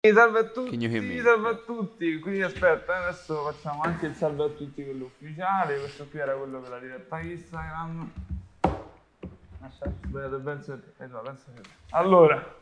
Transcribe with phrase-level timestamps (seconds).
[0.00, 0.76] Salve a tutti,
[1.20, 2.20] salve a tutti.
[2.20, 5.76] Quindi aspetta, eh, adesso facciamo anche il salve a tutti quello ufficiale.
[5.76, 8.12] Questo qui era quello per la diretta Instagram.
[8.62, 8.70] Eh,
[11.90, 12.56] Allora,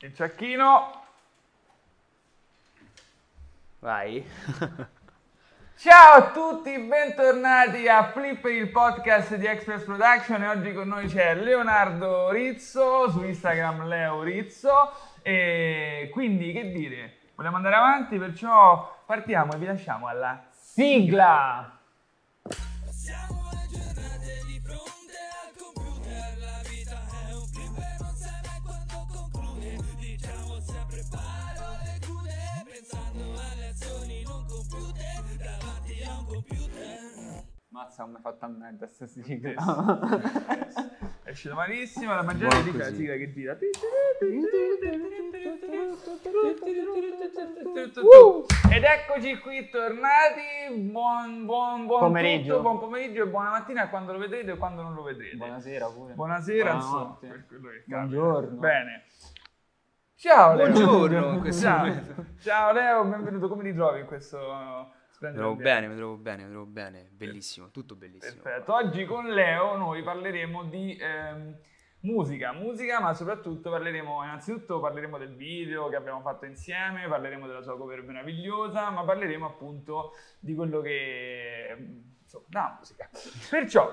[0.00, 1.04] il ciacchino.
[3.78, 4.22] Vai.
[5.74, 11.06] Ciao a tutti, bentornati a Flip il podcast di Express Production e oggi con noi
[11.06, 19.02] c'è Leonardo Rizzo, su Instagram Leo Rizzo e quindi che dire, vogliamo andare avanti perciò
[19.06, 21.78] partiamo e vi lasciamo alla sigla!
[22.90, 28.40] Siamo le giornate di fronte al computer, la vita è un film e non sai
[28.44, 29.76] mai quando conclude.
[29.98, 35.04] Diciamo sempre parole crude, pensando alle azioni non compiute,
[35.38, 36.91] davanti a un computer.
[37.72, 39.54] Mazza come è fatta a merda sta sigla
[41.22, 43.56] È uscito malissimo, la mangiare di la sigla che gira
[48.70, 52.56] Ed eccoci qui tornati, buon, buon, buon Pomeriggio.
[52.56, 55.36] tutto, buon pomeriggio e buona mattina quando lo vedrete e quando non lo vedrete.
[55.36, 56.12] Buonasera pure.
[56.12, 57.84] Buonasera, insomma, per quello che.
[57.86, 58.58] Buongiorno.
[58.58, 59.04] Bene.
[60.14, 60.70] Ciao Leo.
[60.70, 62.02] Buongiorno, Ciao.
[62.38, 63.48] Ciao Leo, benvenuto.
[63.48, 65.00] Come ti trovi in questo
[65.30, 67.08] Mi trovo bene, mi trovo bene, mi trovo bene.
[67.10, 68.42] Bellissimo, tutto bellissimo.
[68.42, 68.74] Perfetto.
[68.74, 71.56] Oggi con Leo noi parleremo di ehm,
[72.00, 77.62] musica, musica, ma soprattutto parleremo, innanzitutto parleremo del video che abbiamo fatto insieme, parleremo della
[77.62, 81.76] sua cover meravigliosa, ma parleremo appunto di quello che...
[82.22, 83.08] insomma, della musica.
[83.50, 83.90] Perciò,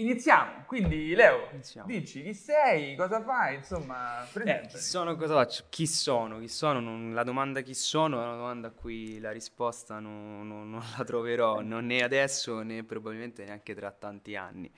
[0.00, 0.64] iniziamo.
[0.66, 1.86] Quindi Leo, Iniziamo.
[1.88, 5.64] dici chi sei, cosa fai, insomma, Eh, chi sono, cosa faccio?
[5.68, 6.38] Chi sono?
[6.38, 6.80] Chi sono?
[6.80, 10.82] Non- la domanda chi sono è una domanda a cui la risposta non, non- non
[10.96, 14.70] la troverò, non né adesso né probabilmente neanche tra tanti anni.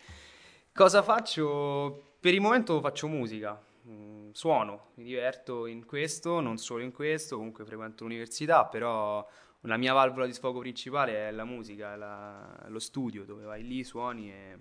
[0.73, 2.15] Cosa faccio?
[2.21, 7.37] Per il momento faccio musica, mm, suono, mi diverto in questo, non solo in questo,
[7.37, 9.27] comunque frequento l'università, però
[9.67, 13.85] la mia valvola di sfogo principale è la musica, la- lo studio dove vai lì,
[13.85, 14.59] suoni e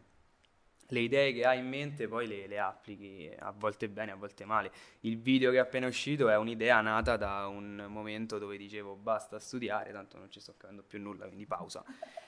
[0.91, 4.45] le idee che hai in mente poi le, le applichi, a volte bene, a volte
[4.45, 4.71] male.
[5.01, 9.39] Il video che è appena uscito è un'idea nata da un momento dove dicevo basta
[9.39, 11.83] studiare, tanto non ci sto capendo più nulla, quindi pausa.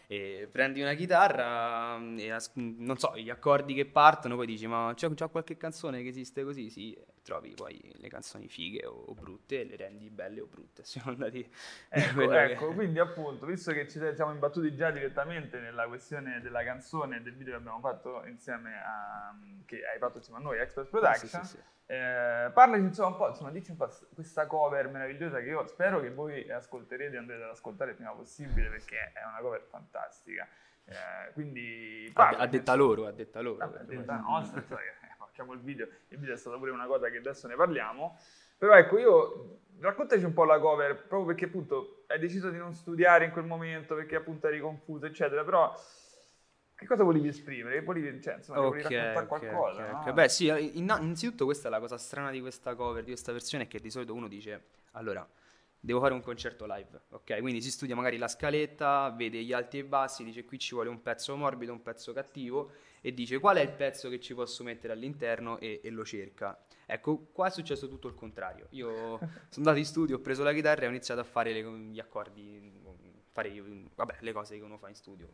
[0.08, 4.68] E prendi una chitarra mm, e as- non so, gli accordi che partono, poi dici
[4.68, 6.70] ma c'è, c'è qualche canzone che esiste così?
[6.70, 10.82] Sì, trovi poi le canzoni fighe o, o brutte e le rendi belle o brutte,
[10.84, 11.50] a seconda di, di
[11.90, 16.42] Ecco, quello che- ecco, quindi appunto, visto che ci siamo imbattuti già direttamente nella questione
[16.42, 19.36] della canzone e del video che abbiamo fatto insieme a,
[19.66, 21.64] che hai fatto insieme a noi, Express Production, Sì, sì, sì.
[21.88, 26.02] eh, parlaci insomma un po', insomma, dici un po' questa cover meravigliosa che io spero
[26.02, 30.48] che voi ascolterete e andrete ad ascoltare il prima possibile perché è una cover fantastica.
[30.86, 33.58] Eh, quindi A, parlaci, a detta loro, a detta loro.
[33.60, 36.86] Vabbè, a detta nostra, insomma, eh, facciamo il video, il video è stata pure una
[36.86, 38.18] cosa che adesso ne parliamo.
[38.56, 42.74] Però ecco, io raccontaci un po' la cover, proprio perché appunto hai deciso di non
[42.76, 45.76] studiare in quel momento, perché appunto eri confuso, eccetera, però
[46.76, 47.82] che cosa volevi esprimere?
[47.82, 50.00] Volevi, cioè, insomma, Ok, volevi raccontare ok, qualcosa, ok, no?
[50.08, 50.12] ok.
[50.14, 53.64] Beh, sì, in- innanzitutto questa è la cosa strana di questa cover, di questa versione,
[53.64, 55.28] è che di solito uno dice, allora,
[55.80, 57.40] devo fare un concerto live, ok?
[57.40, 60.90] Quindi si studia magari la scaletta, vede gli alti e bassi, dice qui ci vuole
[60.90, 62.72] un pezzo morbido, un pezzo cattivo,
[63.06, 66.58] e dice qual è il pezzo che ci posso mettere all'interno e, e lo cerca.
[66.86, 68.68] Ecco, qua è successo tutto il contrario.
[68.70, 71.78] Io sono andato in studio, ho preso la chitarra e ho iniziato a fare le-
[71.92, 72.72] gli accordi,
[73.30, 73.62] fare,
[73.94, 75.28] vabbè, le cose che uno fa in studio,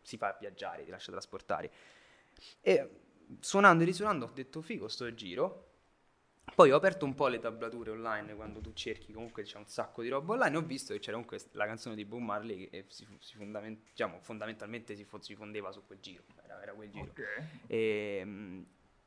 [0.00, 1.70] si fa viaggiare, ti lascia trasportare.
[2.62, 2.88] E
[3.40, 5.71] suonando e risuonando ho detto figo sto giro.
[6.54, 10.02] Poi ho aperto un po' le tablature online quando tu cerchi, comunque c'è un sacco
[10.02, 10.56] di roba online.
[10.56, 14.18] Ho visto che c'era comunque la canzone di Bob Marley che si, si fondament- diciamo,
[14.20, 16.24] fondamentalmente si, si fondeva su quel giro.
[16.42, 17.10] Era, era quel giro.
[17.10, 17.42] Ok.
[17.66, 18.62] E, mm,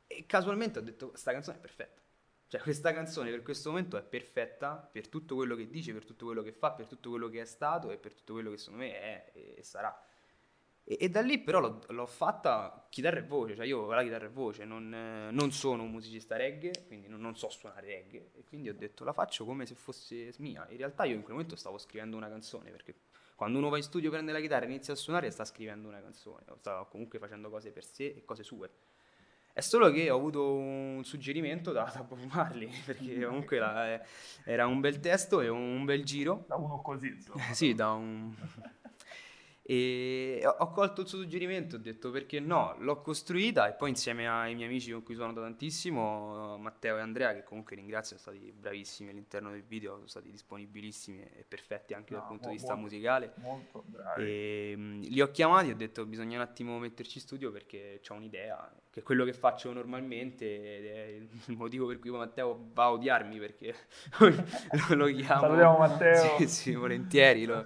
[0.07, 2.01] e casualmente ho detto: Questa canzone è perfetta.
[2.47, 6.25] Cioè, questa canzone per questo momento è perfetta per tutto quello che dice, per tutto
[6.25, 8.83] quello che fa, per tutto quello che è stato e per tutto quello che secondo
[8.83, 9.95] me è e sarà.
[10.87, 14.25] E, e da lì però l'ho, l'ho fatta chitarra e voce, cioè io la chitarra
[14.25, 18.29] e voce, non, eh, non sono un musicista reggae, quindi non, non so suonare reggae,
[18.35, 20.65] e quindi ho detto la faccio come se fosse mia.
[20.69, 22.93] In realtà io in quel momento stavo scrivendo una canzone, perché
[23.35, 26.01] quando uno va in studio, prende la chitarra e inizia a suonare, sta scrivendo una
[26.01, 28.69] canzone, o sta comunque facendo cose per sé e cose sue.
[29.51, 34.01] È solo che ho avuto un suggerimento da, da Bob Marley, perché comunque la-
[34.43, 36.43] era un bel testo e un bel giro.
[36.47, 37.41] Da uno così, insomma.
[37.53, 38.33] Sì, da un...
[39.67, 44.29] E ho, colto il suo suggerimento, ho detto perché no, l'ho costruita e poi insieme
[44.29, 48.35] ai miei amici con cui suono da tantissimo, Matteo e Andrea, che comunque ringrazio, sono
[48.37, 52.53] stati bravissimi all'interno del video, sono stati disponibilissimi e perfetti anche No, dal punto di
[52.53, 53.33] vista molto- musicale.
[53.37, 54.23] Molto bravi.
[54.23, 58.13] E, mh, li ho chiamati ho detto bisogna un attimo metterci in studio perché ho
[58.13, 60.45] un'idea, che è quello che faccio normalmente
[60.77, 61.27] ed è il
[61.57, 63.73] motivo per cui Matteo va a odiarmi perché
[64.19, 65.41] lo, lo chiamo.
[65.41, 66.37] Salutiamo Matteo.
[66.37, 67.45] Sì, sì, volentieri.
[67.45, 67.65] Lo,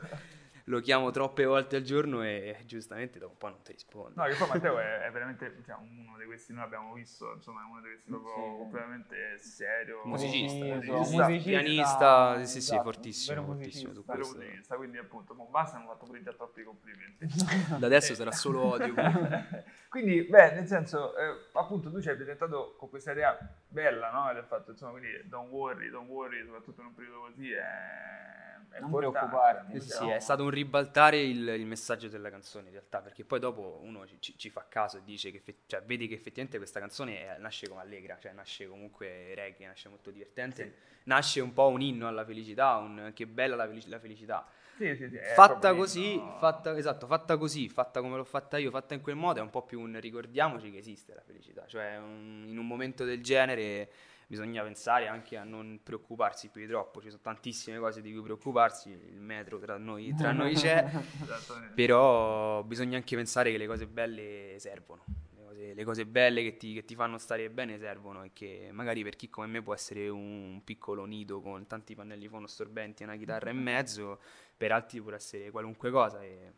[0.70, 4.14] lo chiamo troppe volte al giorno e giustamente dopo un po' non ti risponde.
[4.16, 7.62] No, che poi Matteo è, è veramente cioè, uno di questi, noi abbiamo visto, insomma,
[7.62, 8.58] è uno di questi proprio Sì.
[8.58, 10.02] completamente serio.
[10.06, 10.66] Musicista.
[10.66, 14.14] Preciso, musicista, Pianista, sì, sì, sì, esatto, fortissimo, fortissimo su musicista.
[14.14, 14.38] questo.
[14.38, 17.28] musicista, quindi appunto, mo basta, hanno fatto pure già troppi complimenti.
[17.80, 18.94] Da adesso sarà solo odio.
[19.90, 23.36] quindi, beh, nel senso, eh, appunto, tu ci hai presentato con questa idea
[23.68, 24.30] bella, no?
[24.30, 27.58] Ed hai fatto, insomma, quindi don't worry, don't worry, soprattutto in un periodo così, è,
[27.58, 28.39] è
[28.80, 30.10] Non preoccuparti, Sì, diciamo.
[30.10, 33.80] sì, è stato un ribaltare il, il messaggio della canzone in realtà, perché poi dopo
[33.82, 37.38] uno ci, ci- fa caso e dice che, cioè, vedi che effettivamente questa canzone è-
[37.40, 40.74] nasce come allegra, cioè nasce comunque reggae, nasce molto divertente,
[41.04, 44.48] nasce un po' un inno alla felicità, un che bella la, felici- la felicità.
[44.78, 48.70] Sì, sì, sì, fatta così, l'inno- fatta, esatto, fatta così, fatta come l'ho fatta io,
[48.70, 51.98] fatta in quel modo, è un po' più un ricordiamoci che esiste la felicità, cioè
[51.98, 53.90] un- in un momento del genere
[54.30, 58.22] bisogna pensare anche a non preoccuparsi più di troppo, ci sono tantissime cose di cui
[58.22, 60.88] preoccuparsi, il metro tra noi, tra noi c'è,
[61.74, 65.04] però bisogna anche pensare che le cose belle servono.
[65.34, 68.70] Le cose, le cose belle che ti, che ti fanno stare bene servono e che
[68.72, 73.08] magari per chi come me può essere un piccolo nido con tanti pannelli fonoassorbenti e
[73.08, 74.20] una chitarra in mezzo,
[74.56, 76.22] per altri può essere qualunque cosa.
[76.22, 76.54] E...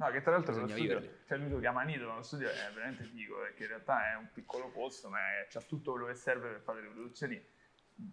[0.00, 1.10] No, che tra l'altro lo studio, viverli.
[1.26, 4.16] cioè lui lo chiama nido, ma lo studio è veramente figo, perché in realtà è
[4.16, 5.18] un piccolo posto, ma
[5.48, 7.44] c'ha tutto quello che serve per fare le produzioni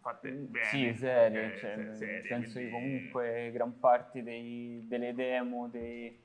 [0.01, 0.65] fatte bene.
[0.65, 6.19] Sì, serie, eh, cioè, serie, senso che quindi- comunque gran parte dei- delle demo, dei,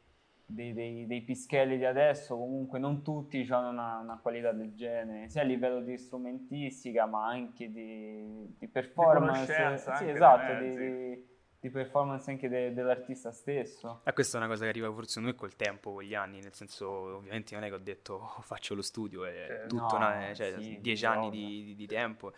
[0.46, 5.28] dei, dei- dei pischelli di adesso, comunque non tutti hanno una, una qualità del genere,
[5.28, 9.44] sia a livello di strumentistica ma anche di, di performance.
[9.52, 11.28] conoscenza sì, esatto, di, mezzi.
[11.60, 14.00] Di- performance anche de- dell'artista stesso.
[14.04, 16.54] Ah, questa è una cosa che arriva forse noi col tempo, con gli anni, nel
[16.54, 19.68] senso ovviamente non è che ho detto "Oh, faccio lo studio, è Certo.
[19.76, 22.32] tutto No, una- cioè, sì, dieci di anni di, di- di tempo.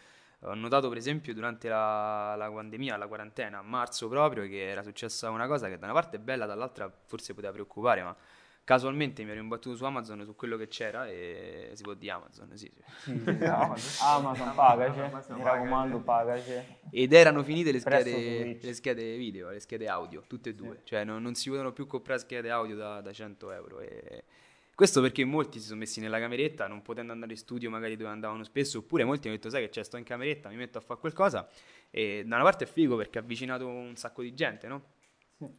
[0.44, 4.82] Ho notato per esempio durante la, la pandemia, la quarantena, a marzo proprio, che era
[4.82, 8.16] successa una cosa che da una parte è bella, dall'altra forse poteva preoccupare, ma
[8.64, 12.50] casualmente mi ero imbattuto su Amazon su quello che c'era e si può di Amazon,
[12.56, 12.82] sì, sì.
[13.02, 13.44] Sì, sì.
[13.44, 14.06] Amazon.
[14.06, 15.58] Amazon pagaci, Amazon mi pagaci.
[15.58, 16.52] raccomando pagaci.
[16.90, 20.80] Ed erano finite le schede, le schede video, le schede audio, tutte e due.
[20.84, 23.80] Cioè non, non si potevano più comprare schede audio da, da 100 euro.
[23.80, 24.24] E...
[24.74, 28.10] Questo perché molti si sono messi nella cameretta, non potendo andare in studio magari dove
[28.10, 30.80] andavano spesso, oppure molti hanno detto sai che c'è, sto in cameretta, mi metto a
[30.80, 31.48] fare qualcosa.
[31.90, 34.82] E da una parte è figo perché ha avvicinato un sacco di gente, no?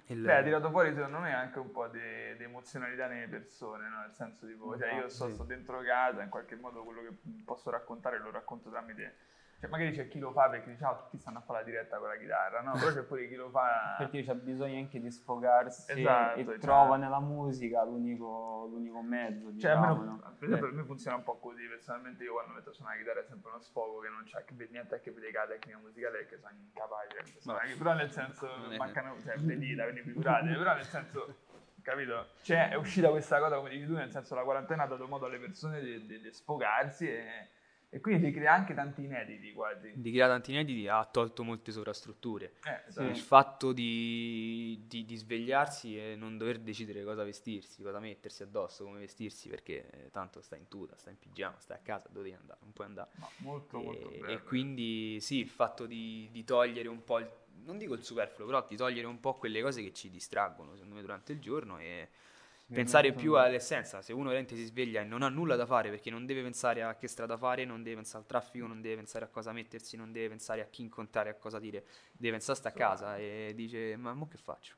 [0.08, 2.00] Il- Beh, ha tirato fuori secondo me anche un po' di,
[2.38, 4.00] di emozionalità nelle persone, no?
[4.02, 5.34] nel senso tipo, cioè io Esatto, sto, sì.
[5.34, 7.16] sto dentro casa, in qualche modo quello che
[7.46, 9.16] posso raccontare lo racconto tramite...
[9.64, 11.98] Cioè magari c'è chi lo fa perché dice, ah, tutti stanno a fare la diretta
[11.98, 12.74] con la chitarra, no?
[12.74, 13.96] Però c'è pure chi lo fa...
[14.04, 19.46] Perché c'è bisogno anche di sfogarsi Esatto, e cioè- trova nella musica l'unico, l'unico mezzo.
[19.46, 20.36] Cioè, diciamo, almeno, no?
[20.38, 21.66] per esempio, per me funziona un po' così.
[21.66, 24.44] Personalmente, io quando metto a suonare la chitarra è sempre uno sfogo che non c'ha
[24.70, 27.40] niente a che vedere con la tecnica musicale perché sono incapace.
[27.40, 27.76] suonare.
[27.78, 30.54] Però nel senso, mancano, cioè, venita, quindi figurate.
[30.58, 31.36] Però nel senso,
[31.82, 32.28] capito?
[32.42, 35.26] Cioè, è uscita questa cosa, come dici tu, nel senso, la quarantena ha dato modo
[35.28, 37.48] alle persone di, di- di sfogarsi e,
[37.94, 39.92] e quindi ti crea anche tanti inediti quasi.
[39.94, 42.54] di creare tanti inediti ha tolto molte sovrastrutture.
[42.66, 43.02] Eh, Sì.
[43.04, 48.84] Il fatto di, di- di svegliarsi e non dover decidere cosa vestirsi, cosa mettersi addosso,
[48.84, 52.30] come vestirsi, perché eh, tanto stai in tuta, stai in pigiama, stai a casa, dove
[52.30, 52.60] devi andare?
[52.64, 53.10] Non puoi andare.
[53.16, 54.34] No, molto, molto E, bello.
[54.34, 57.30] e quindi sì, il fatto di, di togliere un po', il,
[57.64, 60.96] non dico il superfluo, però di togliere un po' quelle cose che ci distraggono, secondo
[60.96, 62.10] me, durante il giorno e
[62.72, 64.02] pensare più all'essenza.
[64.02, 66.84] Se uno veramente si sveglia e non ha nulla da fare perché non deve pensare
[66.84, 69.98] a che strada fare, non deve pensare al traffico, non deve pensare a cosa mettersi,
[69.98, 73.18] non deve pensare a chi incontrare, a cosa dire, deve pensare a sta a casa
[73.18, 74.76] e dice ma mo che faccio?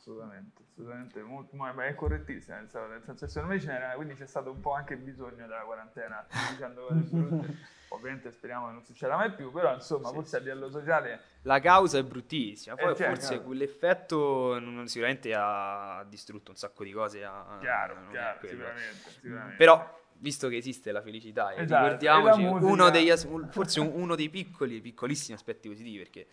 [0.00, 3.90] Assolutamente, assolutamente, molto, ma è correttissima, nel senso, nel senso che secondo me ce n'era,
[3.96, 7.56] quindi c'è stato un po' anche bisogno della quarantena, dicendo cose brutte,
[7.88, 10.14] ovviamente speriamo che non succeda mai più, però insomma, Sì.
[10.14, 13.42] forse a livello sociale, La causa è bruttissima, poi Eh, certo, forse chiaro.
[13.44, 17.22] quell'effetto non- sicuramente ha distrutto un sacco di cose.
[17.22, 19.56] ha- chiaro, chiaro, sicuramente, sicuramente.
[19.56, 23.10] Però, visto che esiste la felicità, Esatto, ricordiamoci uno degli
[23.50, 26.26] forse un- uno dei piccoli, piccolissimi aspetti positivi, perché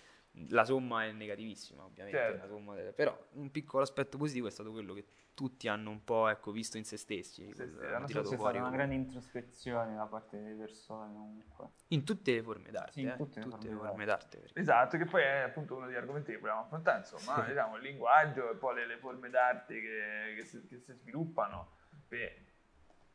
[0.49, 2.47] La somma è negativissima, ovviamente, Certo.
[2.73, 6.51] delle- però un piccolo aspetto positivo è stato quello che tutti hanno un po' ecco,
[6.51, 10.05] visto in se stessi, Sì, quel- sì, hanno tirato fuori una un- grande introspezione da
[10.05, 11.69] parte delle persone comunque.
[11.89, 14.37] in tutte le forme d'arte, Sì, in eh, tutte le tutte forme le forme d'arte.
[14.39, 17.81] perché- Esatto, che poi è appunto uno degli argomenti che vogliamo affrontare, insomma, diciamo, il
[17.83, 21.75] linguaggio e poi le, le forme d'arte che, che si, che si sviluppano
[22.07, 22.45] per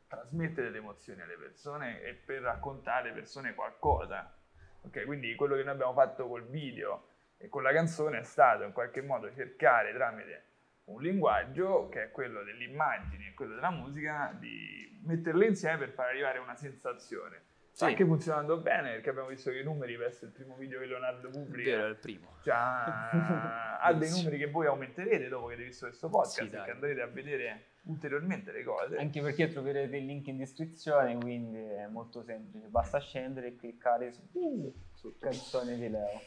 [0.07, 4.37] trasmettere le emozioni alle persone e per raccontare alle persone qualcosa.
[4.81, 7.07] Ok, quindi quello che noi abbiamo fatto col video
[7.43, 10.43] e con la canzone è stato in qualche modo cercare tramite
[10.85, 15.89] un linguaggio che è quello delle immagini e quello della musica di metterle insieme per
[15.89, 17.51] far arrivare una sensazione.
[17.73, 17.85] Sì.
[17.85, 21.29] anche funzionando bene perché abbiamo visto che i numeri verso il primo video che Leonardo
[21.29, 22.35] è pubblica il primo.
[22.43, 23.09] già
[23.81, 27.01] ha dei numeri che voi aumenterete dopo che avete visto questo podcast Sì, perché andrete
[27.01, 28.97] a vedere ulteriormente le cose.
[28.97, 32.67] Anche perché troverete il link in descrizione, quindi è molto semplice.
[32.67, 36.21] Basta scendere e cliccare su, su canzone di Leo.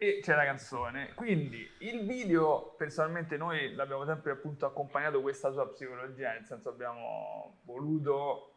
[0.00, 1.12] E c'è la canzone.
[1.14, 7.58] Quindi il video, personalmente, noi l'abbiamo sempre appunto accompagnato questa sua psicologia, nel senso abbiamo
[7.64, 8.52] voluto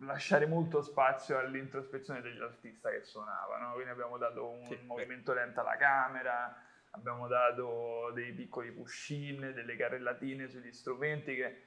[0.00, 3.72] lasciare molto spazio all'introspezione dell'artista che suonava, no?
[3.72, 6.54] quindi abbiamo dato un Sì, movimento lento alla camera,
[6.90, 11.62] abbiamo dato dei piccoli push-in, delle carrellatine sugli strumenti che,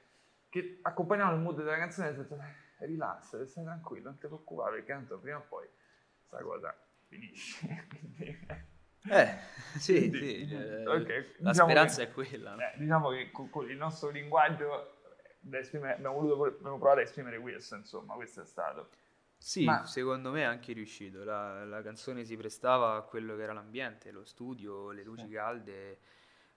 [0.48, 2.36] che accompagnavano il mood della canzone nel senso,
[2.78, 5.68] "Eh, rilassati, stai tranquillo, non ti preoccupare perché tanto prima o poi
[6.22, 6.74] sta cosa
[7.12, 7.86] finisce.
[9.04, 9.36] Eh,
[9.78, 12.54] sì, Quindi, sì, eh, ok, la diciamo speranza che- è quella.
[12.54, 12.60] no?
[12.62, 15.00] eh, diciamo che con, con il nostro linguaggio
[15.40, 18.90] abbiamo, voluto, abbiamo provato a esprimere questo, insomma, questo è stato.
[19.36, 21.24] Sì, Ma- secondo me è anche riuscito.
[21.24, 25.32] La, la canzone si prestava a quello che era l'ambiente, lo studio, le luci Sì.
[25.32, 25.98] calde.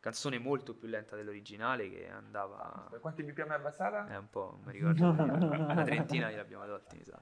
[0.06, 2.86] Canzone molto più lenta dell'originale che andava.
[2.92, 4.06] Per quanti BPM è abbassata?
[4.08, 5.10] È un po', mi ricordo.
[5.10, 7.20] una trentina gliel'abbiamo tolti, mi sa.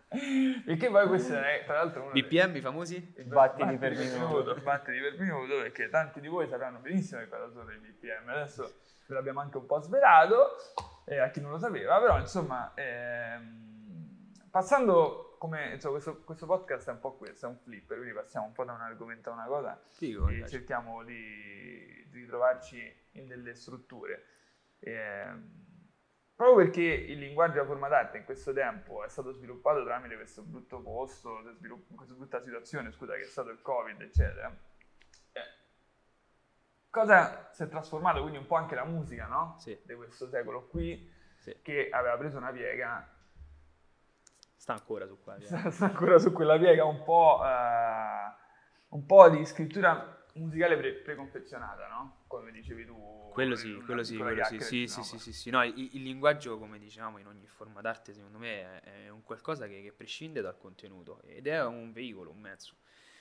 [0.66, 3.14] Perché poi questo è tra l'altro uno dei- BPM i famosi?
[3.20, 4.56] il Battiti per minuto.
[4.62, 8.28] battiti per minuto, perché tanti di voi sapranno benissimo che cosa sono i BPM.
[8.28, 8.74] Adesso
[9.08, 10.58] ve l'abbiamo anche un po' svelato,
[11.06, 16.88] eh, a chi non lo sapeva, però insomma, ehm, passando come insomma, questo, questo podcast
[16.88, 19.34] è un po' questo, è un flipper, quindi passiamo un po' da un argomento a
[19.34, 24.24] una cosa Figo, e cerchiamo di, di ritrovarci in delle strutture.
[24.80, 25.90] Ehm,
[26.34, 30.44] proprio perché il linguaggio a forma d'arte in questo tempo è stato sviluppato tramite questo
[30.44, 34.48] brutto posto, svilupp- questa brutta situazione, scusa, che è stato il Covid, eccetera.
[35.34, 35.42] eh,
[36.90, 38.22] cosa si è trasformato?
[38.22, 39.58] Quindi un po' anche la musica, no?
[39.60, 39.78] Sì.
[39.84, 41.60] Di questo secolo qui, Sì.
[41.62, 43.13] che aveva preso una piega
[44.64, 45.36] Sta ancora su qua.
[45.36, 45.70] via.
[45.72, 48.34] sta, ancora su quella piega un po', eh,
[48.96, 52.24] un po' di scrittura musicale pre- preconfezionata, no?
[52.28, 53.30] Come dicevi tu.
[53.34, 55.50] Quello sì, quello sì, quello sì, sì, sì, sì, sì, sì.
[55.50, 59.22] No, il, il linguaggio, come diciamo, in ogni forma d'arte, secondo me, è, è un
[59.22, 62.78] qualcosa che, che prescinde dal contenuto ed è un veicolo, un mezzo.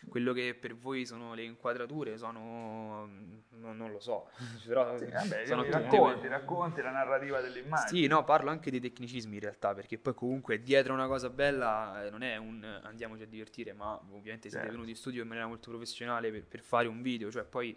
[0.09, 3.07] Quello che per voi sono le inquadrature sono,
[3.51, 4.31] non, non lo so,
[4.67, 8.03] però Sì, vabbè, sono racconti, racconti, la narrativa delle immagini.
[8.03, 12.05] Sì, no, parlo anche dei tecnicismi in realtà, perché poi comunque dietro una cosa bella
[12.05, 14.71] eh, non è un eh, andiamoci a divertire, ma ovviamente siete Certo.
[14.73, 17.77] venuti in studio in maniera molto professionale per, per fare un video, cioè poi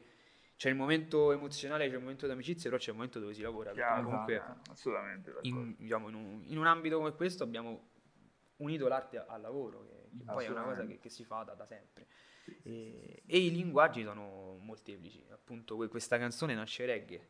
[0.57, 3.71] c'è il momento emozionale, c'è il momento d'amicizia, però c'è il momento dove si lavora,
[3.71, 4.41] Chiaro, comunque
[4.71, 5.33] assolutamente.
[5.41, 7.89] in, diciamo, in, un, in un ambito come questo abbiamo
[8.57, 11.53] unito l'arte al lavoro, che, che poi è una cosa che, che si fa da,
[11.53, 12.07] da sempre.
[12.63, 17.29] E, e i linguaggi sono molteplici, appunto que- questa canzone nasce reggae,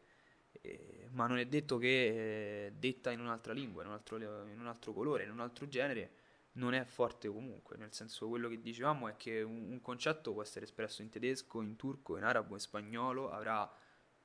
[0.61, 4.59] eh, ma non è detto che eh, detta in un'altra lingua, in un, altro, in
[4.59, 8.61] un altro colore, in un altro genere, non è forte comunque, nel senso quello che
[8.61, 12.53] dicevamo è che un, un concetto può essere espresso in tedesco, in turco, in arabo,
[12.53, 13.69] in spagnolo, avrà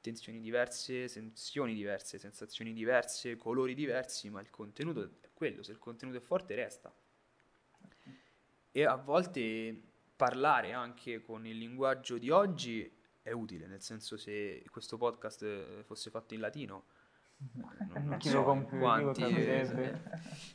[0.01, 5.79] tensioni diverse, sensazioni diverse, sensazioni diverse, colori diversi, ma il contenuto è quello, se il
[5.79, 6.95] contenuto è forte resta.
[8.73, 9.75] E a volte
[10.15, 15.83] parlare anche con il linguaggio di oggi è utile, nel senso se questo podcast eh,
[15.85, 16.85] fosse fatto in latino,
[17.55, 20.03] non, non Chi so quanti, capirebbe?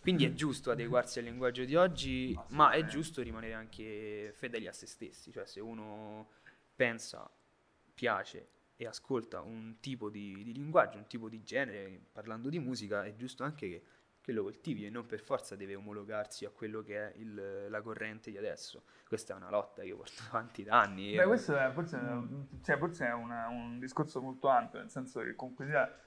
[0.02, 2.92] quindi è giusto adeguarsi al linguaggio di oggi, ma è Assolutamente.
[2.92, 6.30] giusto rimanere anche fedeli a se stessi, cioè se uno
[6.76, 7.28] pensa,
[7.92, 13.04] piace e ascolta un tipo di, di linguaggio, un tipo di genere, parlando di musica,
[13.04, 13.84] è giusto anche che,
[14.26, 17.82] che lo coltivi e non per forza deve omologarsi a quello che è il- la
[17.84, 18.84] corrente di adesso.
[19.08, 21.14] Questa è una lotta che io porto avanti da anni.
[21.14, 22.00] e- Beh, questo è, forse,
[22.64, 26.00] cioè, forse è una- un discorso molto ampio, nel senso che comunque sia,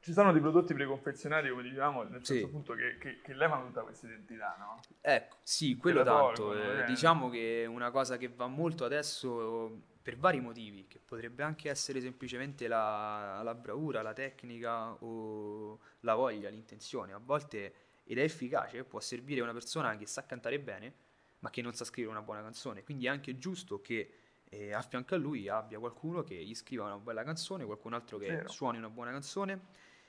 [0.00, 2.32] ci sono dei prodotti preconfezionati, come dicevamo, nel Sì.
[2.34, 4.80] senso appunto che, che, che levano tutta questa identità, no?
[5.00, 6.42] Ecco, sì, quello tanto.
[6.42, 6.84] tolgono, eh, eh.
[6.84, 12.00] diciamo che una cosa che va molto adesso per vari motivi, che potrebbe anche essere
[12.00, 17.12] semplicemente la, la bravura, la tecnica o la voglia, l'intenzione.
[17.12, 20.92] A volte, ed è efficace, può servire una persona che sa cantare bene,
[21.38, 22.82] ma che non sa scrivere una buona canzone.
[22.82, 24.14] Quindi è anche giusto che
[24.54, 28.18] e a fianco a lui abbia qualcuno che gli scriva una bella canzone, qualcun altro
[28.18, 28.48] che Vero.
[28.50, 29.58] suoni una buona canzone,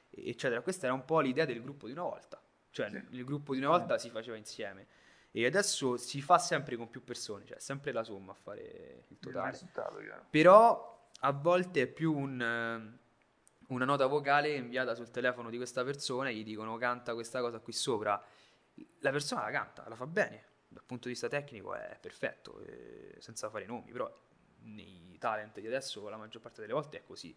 [0.10, 0.60] eccetera.
[0.60, 2.42] Questa era un po' l'idea del gruppo di una volta.
[2.70, 3.02] Cioè, Sì.
[3.12, 4.86] il gruppo di una volta si faceva insieme.
[5.36, 9.18] E adesso si fa sempre con più persone, cioè sempre la somma a fare il
[9.64, 10.04] Il totale.
[10.04, 10.26] chiaro.
[10.30, 13.00] Però a volte è più un, eh,
[13.70, 17.58] una nota vocale inviata sul telefono di questa persona e gli dicono canta questa cosa
[17.60, 18.24] qui sopra.
[19.00, 23.16] La persona la canta, la fa bene, dal punto di vista tecnico è perfetto, eh,
[23.18, 24.12] senza fare nomi, però
[24.66, 27.36] nei talent di adesso la maggior parte delle volte è così.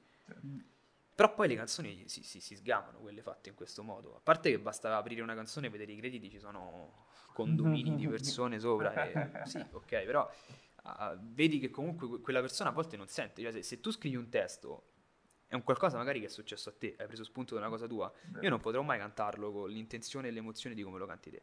[1.14, 4.16] Però poi le canzoni si, si, si sgamano, quelle fatte in questo modo.
[4.16, 7.05] A parte che basta aprire una canzone e vedere i crediti, ci sono
[7.36, 9.10] condomini di persone sopra.
[9.10, 10.30] E, sì, ok, però
[10.84, 13.42] ah, vedi che comunque que- quella persona a volte non sente.
[13.42, 14.92] Cioè, se, se tu scrivi un testo,
[15.46, 17.86] è un qualcosa magari che è successo a te, hai preso spunto da una cosa
[17.86, 18.10] tua.
[18.40, 21.42] Io non potrò mai cantarlo con l'intenzione e l'emozione di come lo canti te.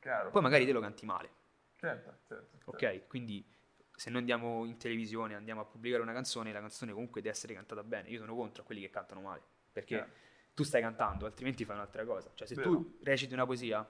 [0.00, 0.30] Chiaro.
[0.30, 1.30] Poi magari te lo canti male.
[1.76, 2.48] Certo, certo.
[2.50, 2.70] certo.
[2.70, 3.46] Ok, quindi
[3.94, 7.52] se noi andiamo in televisione, andiamo a pubblicare una canzone, la canzone comunque deve essere
[7.52, 8.08] cantata bene.
[8.08, 10.12] Io sono contro a quelli che cantano male, perché Chiaro.
[10.54, 12.30] tu stai cantando, altrimenti fai un'altra cosa.
[12.34, 12.70] Cioè, se Vero.
[12.70, 13.86] tu reciti una poesia.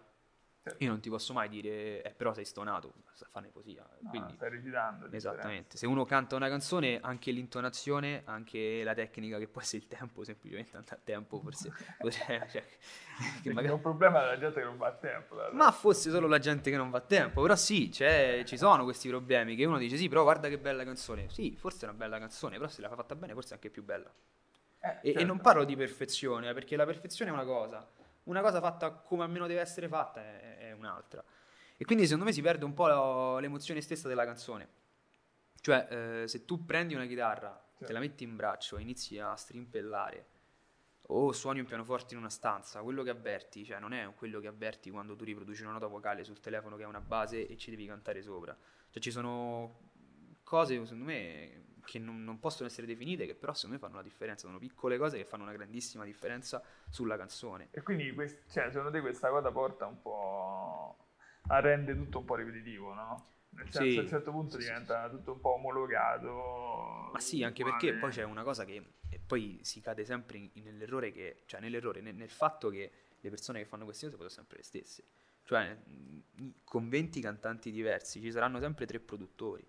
[0.78, 3.88] Io non ti posso mai dire, eh, però sei stonato, sta a fare una poesia.
[4.00, 5.10] No, Quindi, stai recitando.
[5.10, 5.76] esattamente.
[5.78, 10.24] Se uno canta una canzone, anche l'intonazione, anche la tecnica, che può essere il tempo,
[10.24, 12.48] semplicemente andare a tempo, forse potrebbe...
[12.50, 12.64] Cioè,
[13.42, 15.34] che magari- È un problema della gente che non va a tempo.
[15.36, 15.52] dai.
[15.54, 18.84] ma fosse solo la gente che non va a tempo, però sì, c'è- ci sono
[18.84, 21.28] questi problemi che uno dice sì, però guarda che bella canzone.
[21.30, 23.82] Sì, forse è una bella canzone, però se l'ha fatta bene forse è anche più
[23.82, 24.12] bella.
[24.80, 25.26] Eh, E, e certo.
[25.26, 27.84] non parlo di perfezione, eh, perché la perfezione è una cosa,
[28.28, 31.22] una cosa fatta come almeno deve essere fatta è, è un'altra.
[31.76, 34.68] E quindi secondo me si perde un po' l'emozione stessa della canzone.
[35.60, 37.92] Cioè, eh, se tu prendi una chitarra, te Certo.
[37.92, 40.26] la metti in braccio e inizi a strimpellare,
[41.10, 44.46] o suoni un pianoforte in una stanza, quello che avverti, cioè non è quello che
[44.46, 47.70] avverti quando tu riproduci una nota vocale sul telefono che è una base e ci
[47.70, 48.56] devi cantare sopra.
[48.90, 49.78] Cioè ci sono
[50.42, 54.02] cose, secondo me, che non, non possono essere definite, che però secondo me fanno la
[54.02, 57.68] differenza, sono piccole cose che fanno una grandissima differenza sulla canzone.
[57.70, 60.96] E quindi, quest- cioè, secondo te questa cosa porta un po'
[61.48, 63.26] a rende tutto un po' ripetitivo, no?
[63.50, 63.98] Nel senso, Sì.
[63.98, 67.08] a un certo punto Sì, sì, diventa tutto un po' omologato.
[67.10, 67.80] Ma sì, anche uguale.
[67.80, 68.82] perché poi c'è una cosa che
[69.26, 73.60] poi si cade sempre in- nell'errore che, cioè nell'errore, nel, nel fatto che le persone
[73.60, 75.04] che fanno queste cose sono sempre le stesse.
[75.44, 75.78] Cioè,
[76.64, 79.66] con 20 cantanti diversi ci saranno sempre tre produttori.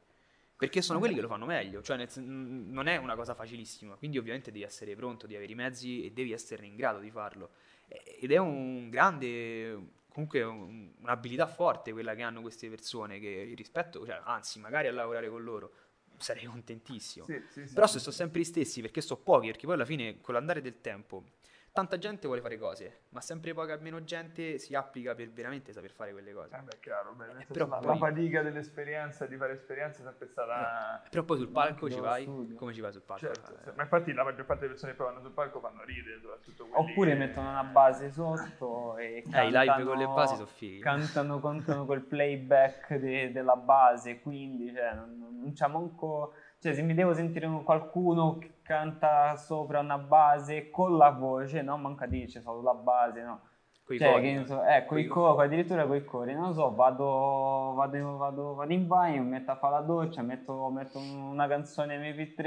[0.60, 4.18] Perché sono quelli che lo fanno meglio, cioè nel non è una cosa facilissima, quindi
[4.18, 7.51] ovviamente devi essere pronto, devi avere i mezzi e devi essere in grado di farlo.
[7.88, 14.06] Ed è un grande, comunque un- un'abilità forte quella che hanno queste persone, che rispetto,
[14.06, 15.72] cioè, anzi magari a lavorare con loro
[16.18, 17.25] sarei contentissimo.
[17.25, 19.86] Sì, sì, sì, Però se sono sempre gli stessi, perché sono pochi, perché poi alla
[19.86, 21.24] fine con l'andare del tempo
[21.71, 25.91] tanta gente vuole fare cose, ma sempre poca meno gente si applica per veramente saper
[25.91, 26.55] fare quelle cose.
[26.55, 30.03] Eh beh, chiaro, beh, senso, però la, poi- la fatica dell'esperienza, di fare esperienza è
[30.03, 31.03] sempre stata...
[31.10, 32.55] Però poi sul palco ci vai, studio.
[32.55, 33.25] come ci vai sul palco?
[33.25, 33.71] Certo, Eh, sì.
[33.75, 36.65] ma infatti la maggior parte delle persone che poi vanno sul palco fanno ridere, soprattutto
[36.67, 40.34] quelli Oppure che- mettono una base sotto e Eh, i live cantano- con le basi
[40.36, 40.79] sono fighi.
[40.82, 46.34] Cantano, contano col playback de- della base, quindi cioè, non, non c'è manco...
[46.62, 51.62] Cioè, se mi devo sentire un- qualcuno che canta sopra una base con la voce,
[51.62, 51.78] no?
[51.78, 53.41] Manca dice solo la base, no?
[53.86, 54.34] coi Cioè, cori.
[54.36, 58.72] che so, eh, coi cori, addirittura coi cori, non lo so, vado, vado, vado, vado
[58.74, 62.43] in bagno, metto a fare la doccia, metto, metto una canzone MP3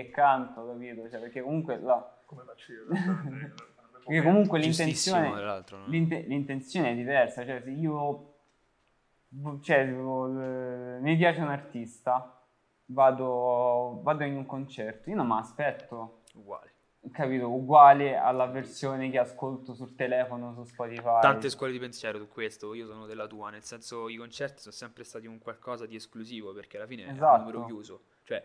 [0.00, 1.08] e canto, capito?
[1.08, 2.86] Cioè, perché comunque, la- Come faccio io?
[2.88, 3.52] Perché
[4.04, 5.86] perché comunque l'intenzione, no?
[5.86, 8.34] l'inte- l'intenzione è diversa, cioè se io,
[9.62, 12.39] cioè, mi piace un artista,
[12.92, 16.72] vado, vado in un concerto, io non mi aspetto, Uguale.
[17.12, 21.20] capito, uguale alla versione che ascolto sul telefono, su Spotify.
[21.20, 24.74] Tante scuole di pensiero su questo, io sono della tua, nel senso i concerti sono
[24.74, 27.34] sempre stati un qualcosa di esclusivo perché alla fine è Esatto.
[27.36, 28.02] un numero chiuso.
[28.24, 28.44] Cioè,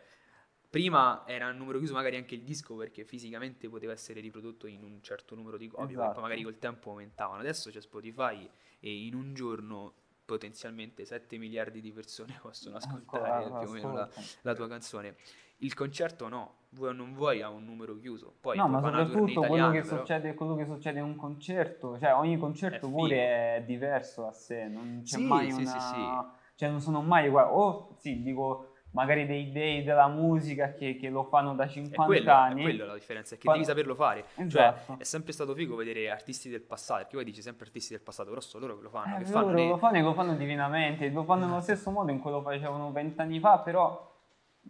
[0.70, 4.84] prima era un numero chiuso magari anche il disco perché fisicamente poteva essere riprodotto in
[4.84, 6.14] un certo numero di copie, Esatto.
[6.14, 7.40] poi magari col tempo aumentavano.
[7.40, 9.94] Adesso c'è Spotify e in un giorno
[10.26, 14.10] potenzialmente 7 miliardi di persone possono ascoltare Ancora, più o meno la,
[14.42, 15.16] la tua canzone.
[15.60, 18.36] Il concerto no, vuoi non vuoi ha un numero chiuso.
[18.42, 22.14] Poi No, ma soprattutto quello che, però- succede, quello che succede in un concerto, cioè
[22.14, 25.72] ogni concerto È pure è diverso a sé, non c'è Sì, mai sì, una...
[25.72, 26.34] sì, sì.
[26.56, 31.10] Cioè non sono mai uguali, o sì, dico magari dei dei della musica che, che
[31.10, 32.62] lo fanno da È 50 quello, è anni.
[32.62, 34.26] quello la differenza, è che Fa- devi saperlo fare.
[34.36, 34.50] Esatto.
[34.86, 38.02] Cioè, è sempre stato figo vedere artisti del passato, perché poi dici sempre artisti del
[38.02, 40.14] passato, però sono loro che lo fanno, Eh, che loro fanno lo fanno e lo
[40.14, 44.14] fanno divinamente, lo fanno nello stesso modo in cui lo facevano vent'anni fa, però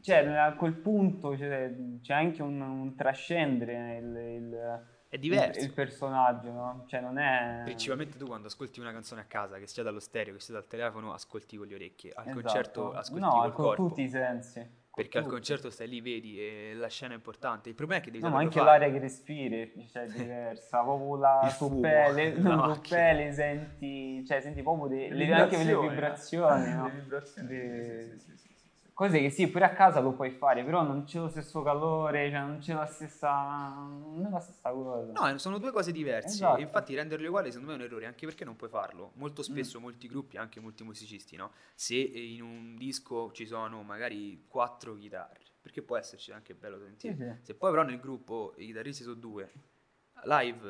[0.02, 5.60] cioè, a quel punto cioè, c'è anche un, un trascendere il, il- È diverso.
[5.60, 6.84] il- il personaggio, no?
[6.88, 7.62] Cioè non è...
[7.64, 10.68] Principalmente tu quando ascolti una canzone a casa, che sia dallo stereo, che sia dal
[10.68, 12.12] telefono, ascolti con le orecchie.
[12.14, 12.42] Al Esatto.
[12.42, 13.88] concerto ascolti no, col con corpo.
[13.88, 14.84] tutti i sensi.
[14.96, 15.36] Perché al tutti.
[15.36, 17.68] concerto stai lì, vedi, e la scena è importante.
[17.68, 18.80] Il problema è che devi No, ma anche fare.
[18.80, 24.62] l'aria che respiri cioè, è diversa, proprio la fumo, pelle, la pelle senti, cioè senti
[24.62, 26.74] proprio de- Le anche le vibrazioni, eh.
[26.76, 26.86] no?
[26.88, 28.45] Le vibrazioni, De- sì, sì, sì, sì,
[28.96, 32.30] Cose che sì, pure a casa lo puoi fare, però non c'è lo stesso calore,
[32.30, 35.12] cioè non c'è la stessa, non è la stessa cosa.
[35.12, 36.30] No, sono due cose diverse.
[36.30, 36.62] Esatto.
[36.62, 39.12] Infatti renderle uguali secondo me è un errore, anche perché non puoi farlo.
[39.16, 39.44] Molto Mm.
[39.44, 41.52] spesso molti gruppi, anche molti musicisti, no?
[41.74, 47.16] Se in un disco ci sono magari quattro chitarre, perché può esserci anche bello sentire.
[47.16, 47.46] Sì, sì.
[47.48, 49.52] Se poi però nel gruppo i chitarristi sono due,
[50.24, 50.70] live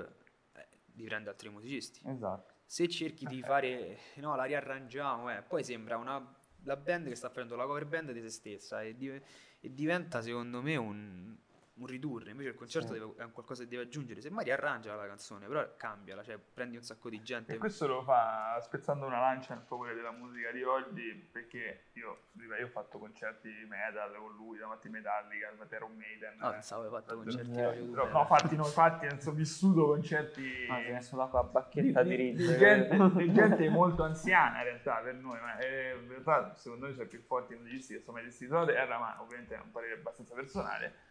[0.54, 2.02] eh, devi prendere altri musicisti.
[2.06, 2.54] Esatto.
[2.66, 6.20] Se cerchi di fare, no, la riarrangiamo, eh, poi sembra una,
[6.66, 9.24] la band che sta facendo la cover band di se stessa e, div-
[9.60, 11.36] e diventa secondo me un,
[11.78, 12.32] un ridurre.
[12.32, 13.00] Invece il concerto Sì.
[13.00, 14.22] deve- è un qualcosa che deve aggiungere.
[14.22, 17.54] Semmai riarrangia la canzone, però cambiala, cioè prendi un sacco di gente.
[17.54, 22.28] E questo lo fa spezzando una lancia in favore della musica di oggi, perché io,
[22.34, 26.38] io ho fatto concerti metal con lui, davanti Metallica, davanti Iron Maiden.
[26.38, 26.52] No, eh.
[26.54, 28.12] pensavo hai fatto concerti eh, Però, eh.
[28.12, 31.52] no, fatti, no, fatti, ho vissuto concerti Ma si è messo là con la di,
[31.52, 35.98] bacchetta di- di, di gente, di gente molto anziana in realtà per noi, ma eh,
[36.02, 39.22] in realtà secondo me sono i più forti musicisti che sono mai esistiti terra, ma
[39.22, 41.05] ovviamente è un parere abbastanza personale.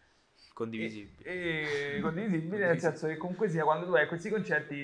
[0.55, 1.29] Condivisibile.
[1.29, 4.75] E, e condivisibile nel senso che comunque sia quando tu hai questi concerti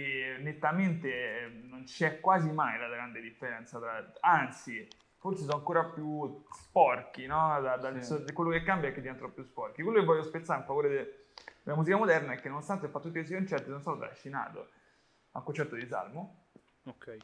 [0.41, 1.07] nettamente
[1.43, 4.86] eh, non c'è quasi mai la grande differenza tra anzi
[5.17, 7.57] forse sono ancora più sporchi no?
[7.62, 8.34] Da- dal- Sì.
[8.34, 11.25] quello che cambia è che diventano più sporchi quello che voglio spezzare in favore de-
[11.63, 14.69] della musica moderna è che nonostante ho fatto tutti questi concerti sono stato trascinato
[15.31, 16.47] a un concerto di Salmo
[16.84, 17.17] Ok.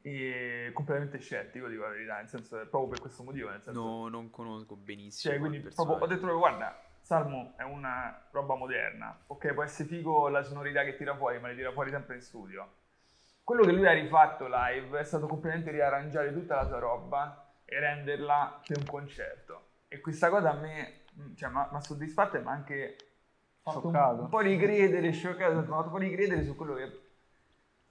[0.00, 4.08] e completamente scettico dico la verità nel senso proprio per questo motivo nel senso No,
[4.08, 5.34] non conosco benissimo.
[5.34, 9.16] cioè, quindi proprio ho detto guarda, Salmo è una roba moderna.
[9.28, 12.20] Ok, può essere figo la sonorità che tira fuori, ma le tira fuori sempre in
[12.20, 12.68] studio.
[13.44, 17.78] Quello che lui ha rifatto live è stato completamente riarrangiare tutta la sua roba e
[17.78, 19.68] renderla per un concerto.
[19.86, 22.96] E questa cosa a me mm, cioè, mi ha soddisfatto e mi ha anche
[23.62, 24.22] fatto un, Scioccato.
[24.22, 27.00] un po' ricredere, scioccato, mi ha fatto un po' ricredere su quello che,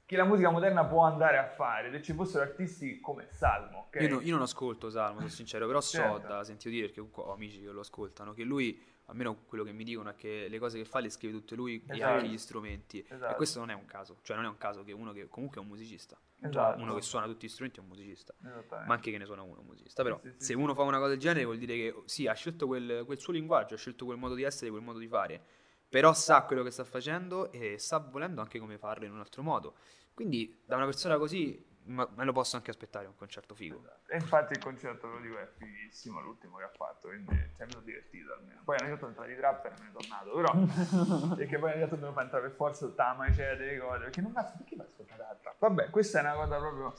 [0.06, 1.90] che la musica moderna può andare a fare.
[1.90, 3.96] Se ci fossero artisti come Salmo, ok?
[4.02, 6.28] Io, no- io non ascolto Salmo, sono sincero, però so Certo.
[6.28, 9.72] da sentito dire, perché comunque ho amici che lo ascoltano, che lui, almeno quello che
[9.72, 12.14] mi dicono, è che le cose che fa le scrive tutte lui e Esatto.
[12.14, 13.06] anche gli strumenti.
[13.08, 13.34] Esatto.
[13.34, 15.60] E questo non è un caso, cioè non è un caso che uno che comunque
[15.60, 16.82] è un musicista, Esatto.
[16.82, 18.34] uno che suona tutti gli strumenti è un musicista.
[18.42, 20.04] Ma anche che ne suona uno un musicista.
[20.04, 20.54] Però Sì, sì, se sì.
[20.54, 23.34] uno fa una cosa del genere vuol dire che sì, ha scelto quel, quel suo
[23.34, 25.44] linguaggio, ha scelto quel modo di essere, quel modo di fare.
[25.88, 29.44] Però sa quello che sta facendo e sta volendo anche come farlo in un altro
[29.44, 29.76] modo.
[30.14, 33.82] Quindi da una persona così ma- me lo posso anche aspettare un concerto figo.
[34.08, 37.66] E infatti il concerto, ve lo dico, è fighissimo l'ultimo che ha fatto, quindi cioè,
[37.66, 38.62] mi sono divertito almeno.
[38.64, 41.80] Poi hanno detto entrare di trapper e me ne sono tornato, però perché poi hanno
[41.82, 44.86] detto devo entrare per forza tutta la macete delle cose, perché non cazzo, perché vai
[44.86, 45.56] a ascoltare la trap?
[45.60, 46.94] Vabbè, questa è una cosa proprio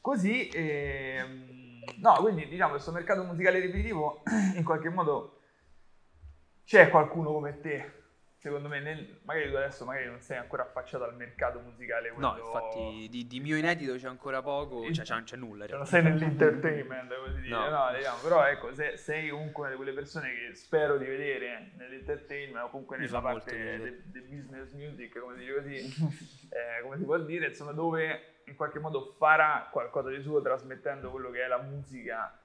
[0.00, 4.22] così, e, no, quindi diciamo questo mercato musicale ripetitivo
[4.56, 5.40] in qualche modo
[6.64, 8.01] c'è qualcuno come te,
[8.42, 12.32] secondo me, nel- magari tu adesso magari non sei ancora affacciato al mercato musicale quello...
[12.32, 15.64] No, infatti di, di mio inedito c'è ancora poco, cioè c'è, c'è nulla.
[15.66, 17.68] non sei nell'entertainment, così dire, No.
[17.68, 21.70] no, diciamo, però ecco, se sei comunque una di quelle persone che spero di vedere
[21.76, 25.76] nell'entertainment o comunque Mi nella parte del business music, come si così,
[26.50, 31.10] eh, come si può dire, insomma, dove in qualche modo farà qualcosa di suo trasmettendo
[31.12, 32.36] quello che è la musica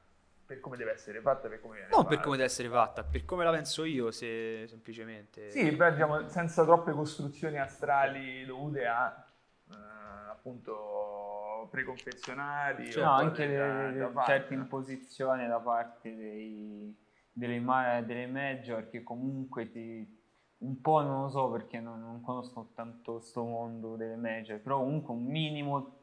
[0.47, 2.15] per come deve essere fatta, per come viene Non fatta.
[2.15, 5.51] per come deve essere fatta, per come la penso io, se semplicemente...
[5.51, 9.27] Sì, beh, diciamo, senza troppe costruzioni astrali dovute a
[9.69, 14.61] eh, appunto preconfezionati Cioè, o no, anche da- le, da certe no?
[14.61, 16.95] imposizioni da parte dei,
[17.33, 20.15] delle, delle major che comunque ti
[20.59, 24.79] un po' non lo so perché non, non conosco tanto sto mondo delle major, però
[24.79, 25.96] comunque un minimo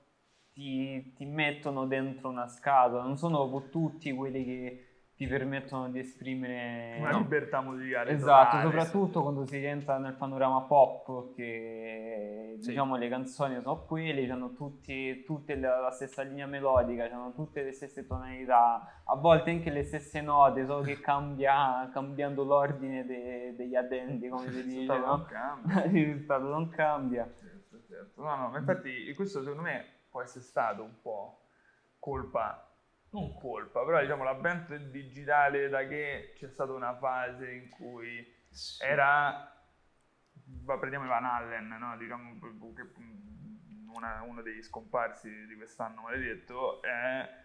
[0.55, 5.99] ti, ti mettono dentro una scatola, non sono proprio tutti quelli che ti permettono di
[6.01, 7.19] esprimere una No.
[7.19, 8.65] libertà musicale Esatto, totale.
[8.65, 12.69] soprattutto quando si rientra nel panorama pop, che Sì.
[12.69, 17.63] diciamo le canzoni sono quelle, hanno tutti, tutte la, la stessa linea melodica, hanno tutte
[17.63, 23.55] le stesse tonalità, a volte anche le stesse note, solo che cambia, cambiando l'ordine de-
[23.57, 25.25] degli addendi, come si Il dice, risultato non no?
[25.25, 25.85] cambia.
[25.85, 27.31] Il risultato non cambia.
[27.35, 28.23] Certo, certo.
[28.23, 29.85] No, no, ma infatti questo secondo me
[30.15, 31.41] può essere stato un po'
[31.99, 32.73] colpa,
[33.11, 38.25] non colpa, però diciamo la band digitale da che c'è stata una fase in cui
[38.49, 38.85] Sì.
[38.85, 39.53] era,
[40.79, 41.97] prendiamo Van Allen, no?
[41.97, 42.39] diciamo
[42.75, 42.93] che
[43.93, 47.43] una- uno degli scomparsi di quest'anno maledetto è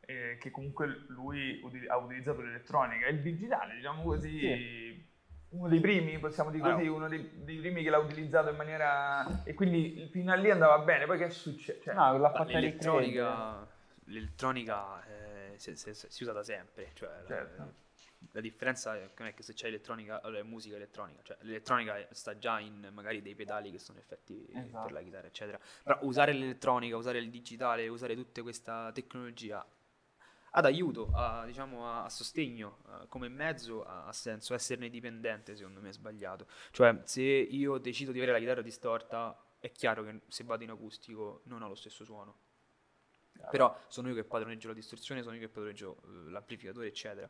[0.00, 5.14] eh, che comunque lui ha utilizzato l'elettronica, il digitale, diciamo così, Sì.
[5.50, 9.42] Uno dei primi, possiamo dire così, uno dei, dei primi che l'ha utilizzato in maniera...
[9.44, 11.82] e quindi fino a lì andava bene, poi che è successo?
[11.82, 13.66] Cioè, No, l'ha fatta l'elettronica,
[14.04, 17.74] l'elettronica eh, si, si- si usa da sempre, cioè, la- Certo.
[18.32, 21.36] la differenza è che non è che se c'è elettronica, allora è musica elettronica, cioè
[21.40, 24.82] l'elettronica sta già in magari dei pedali che sono effetti Esatto.
[24.82, 25.58] per la chitarra, eccetera.
[25.82, 29.64] Però usare l'elettronica, usare il digitale, usare tutta questa tecnologia
[30.56, 35.80] ad aiuto, a, diciamo, a, a sostegno, eh, come mezzo ha, senso, esserne dipendente secondo
[35.82, 36.46] me è sbagliato.
[36.70, 40.70] Cioè se io decido di avere la chitarra distorta, è chiaro che se vado in
[40.70, 42.38] acustico non ho lo stesso suono.
[43.50, 47.28] Però sono io che padroneggio la distorsione, sono io che padroneggio eh, l'amplificatore, eccetera.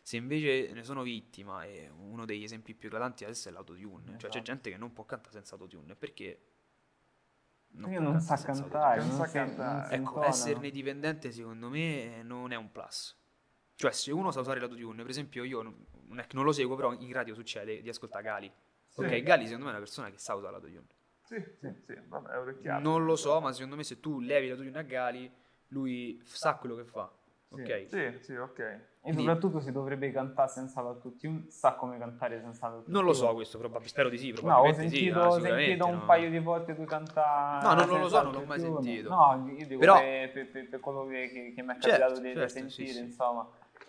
[0.00, 4.18] Se invece ne sono vittima, e uno degli esempi più eclatanti adesso è l'autotune, cioè
[4.18, 4.42] c'è Esatto.
[4.42, 6.51] gente che non può cantare senza autotune perché
[7.80, 9.96] Può non sa cantare, Non non, sa cantare.
[9.96, 13.16] non Ecco, esserne dipendente secondo me non è un plus.
[13.74, 15.74] Cioè, se uno sa usare l'autotune, per esempio, io non,
[16.08, 18.52] non non lo seguo, però in radio succede di ascoltare Gali.
[18.88, 19.00] Sì.
[19.00, 20.86] Ok, Gali secondo me è una persona che sa usare l'autotune.
[21.22, 22.80] Sì, sì, sì, vabbè, è chiaro.
[22.82, 25.32] Non lo so, ma secondo me se tu levi l'autotune a Gali,
[25.68, 27.10] lui sa quello che fa.
[27.48, 27.60] Sì.
[27.60, 27.86] Ok?
[27.88, 28.80] Sì, sì, ok.
[29.04, 32.96] E soprattutto si dovrebbe cantare senza l'autotune, sa come cantare senza l'autotune.
[32.96, 35.64] Non lo so questo, probab- spero di sì, No, ho probabilmente sì, sentito, ho sicuramente,
[35.64, 36.04] sentito un no.
[36.04, 37.66] paio di volte tu cantare.
[37.66, 39.08] No, non- non lo so, non l'ho mai sentito.
[39.08, 41.88] No, io dico Però- per, per- per- per quello che, che- che mi è Certo,
[41.98, 43.00] capitato di, di certo, sentire, sì, sì.
[43.00, 43.48] insomma.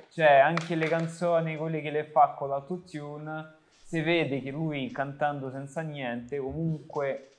[0.09, 5.51] Cioè, anche le canzoni, quelle che le fa con l'autotune, si vede che lui cantando
[5.51, 7.32] senza niente comunque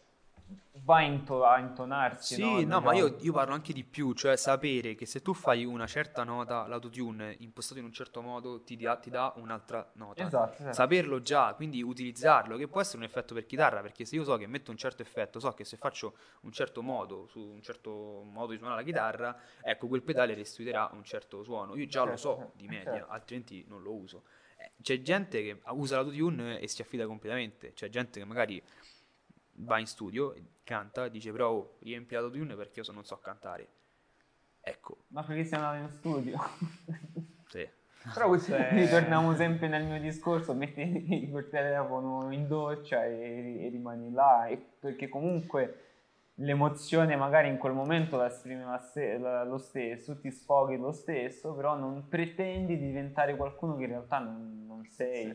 [0.84, 2.36] va a, into- a intonarsi.
[2.36, 5.34] Sì, no, no, ma io, io parlo anche di più, cioè sapere che se tu
[5.34, 9.90] fai una certa nota, l'autotune impostato in un certo modo ti, dia- ti dà un'altra
[9.96, 10.22] nota.
[10.26, 10.72] Esatto, esatto.
[10.72, 14.36] Saperlo già, quindi utilizzarlo, che può essere un effetto per chitarra, perché se io so
[14.36, 18.22] che metto un certo effetto, so che se faccio un certo modo, su un certo
[18.24, 21.76] modo di suonare la chitarra, ecco, quel pedale restituirà un certo suono.
[21.76, 23.12] Io già lo so Certo, di media, certo.
[23.12, 24.24] altrimenti non lo uso.
[24.56, 28.62] Eh, C'è gente che usa l'autotune e si affida completamente, c'è gente che magari
[29.56, 33.68] va in studio, canta, dice però oh, riempi l'autotune perché io so- non so cantare.
[34.60, 36.38] Ecco, Ma perché siamo andati in studio?
[37.48, 37.68] sì.
[38.12, 38.70] Però questo è...
[38.72, 44.56] Ritorniamo sempre nel mio discorso, metti il telefono in doccia e, e rimani là, e
[44.56, 45.80] perché comunque
[46.38, 48.64] l'emozione magari in quel momento la esprime
[49.46, 54.18] lo stesso, ti sfoghi lo stesso, però non pretendi di diventare qualcuno che in realtà
[54.18, 55.34] non, non sei,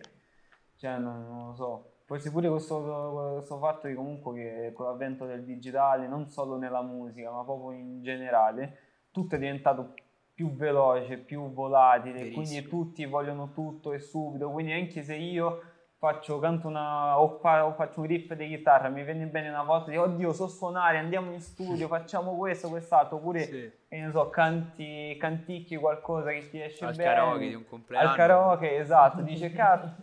[0.76, 1.94] cioè non, non lo so.
[2.10, 6.58] Poi sì pure questo, questo fatto che comunque che con l'avvento del digitale, non solo
[6.58, 8.78] nella musica, ma proprio in generale,
[9.12, 9.94] tutto è diventato
[10.34, 12.68] più veloce, più volatile, quindi Verissimo.
[12.68, 15.62] tutti vogliono tutto e subito, quindi anche se io
[16.00, 19.62] faccio, canto una, o, fa- o faccio un riff di chitarra, mi viene bene una
[19.62, 23.72] volta, dico, oddio, so suonare, andiamo in studio, facciamo questo, quest'altro, oppure, Sì.
[23.90, 27.04] ne so, canti, canticchi qualcosa che ti esce Al bene.
[27.04, 28.10] karaoke di un compleanno.
[28.10, 29.94] Al karaoke, esatto, dice, cazzo,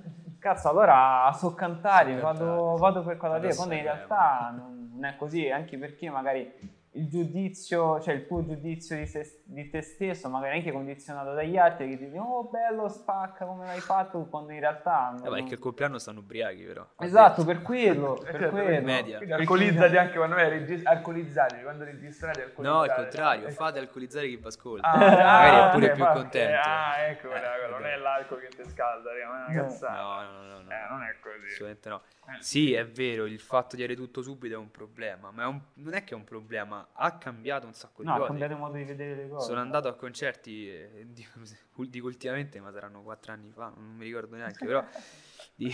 [0.47, 4.91] cazzo allora so cantare, So vado, cantare, vado per quella a quando in realtà non,
[4.93, 9.69] non è così, anche perché magari il giudizio, cioè il tuo giudizio di, se- di
[9.71, 13.81] te stesso, magari anche condizionato dagli altri che ti dicono oh bello spacca come l'hai
[13.81, 16.87] fatto, quando in realtà non- Eh, ma è che il compleanno stanno ubriachi però.
[16.99, 18.85] Esatto, per quello, per Certo, quello.
[18.87, 19.17] media.
[19.19, 22.87] Quindi alcolizzati anche quando vai a regis- alcolizzati, quando registrate alcolizzati.
[22.89, 24.89] No, al contrario, fate alcolizzare chi vi ascolta.
[24.91, 26.69] Ah, Magari ah, è pure ok, più fa- contento.
[26.69, 29.69] Ah, ecco, Eh, quella, non è l'alcol che ti scalda, ma è una No.
[29.69, 30.01] cazzata.
[30.03, 30.71] No, no, no, no.
[30.71, 31.45] Eh, non è così.
[31.47, 32.01] Assolutamente no.
[32.29, 32.43] Eh.
[32.43, 35.61] Sì, è vero, il fatto di avere tutto subito è un problema, ma è un-
[35.75, 38.29] non è che è un problema, ha cambiato un sacco di No, ha cose.
[38.29, 39.47] cambiato modo di vedere le cose.
[39.47, 41.27] Sono andato a concerti eh, di,
[41.89, 44.85] di ultimamente, ma saranno quattro anni fa, non mi ricordo neanche, però
[45.55, 45.73] di,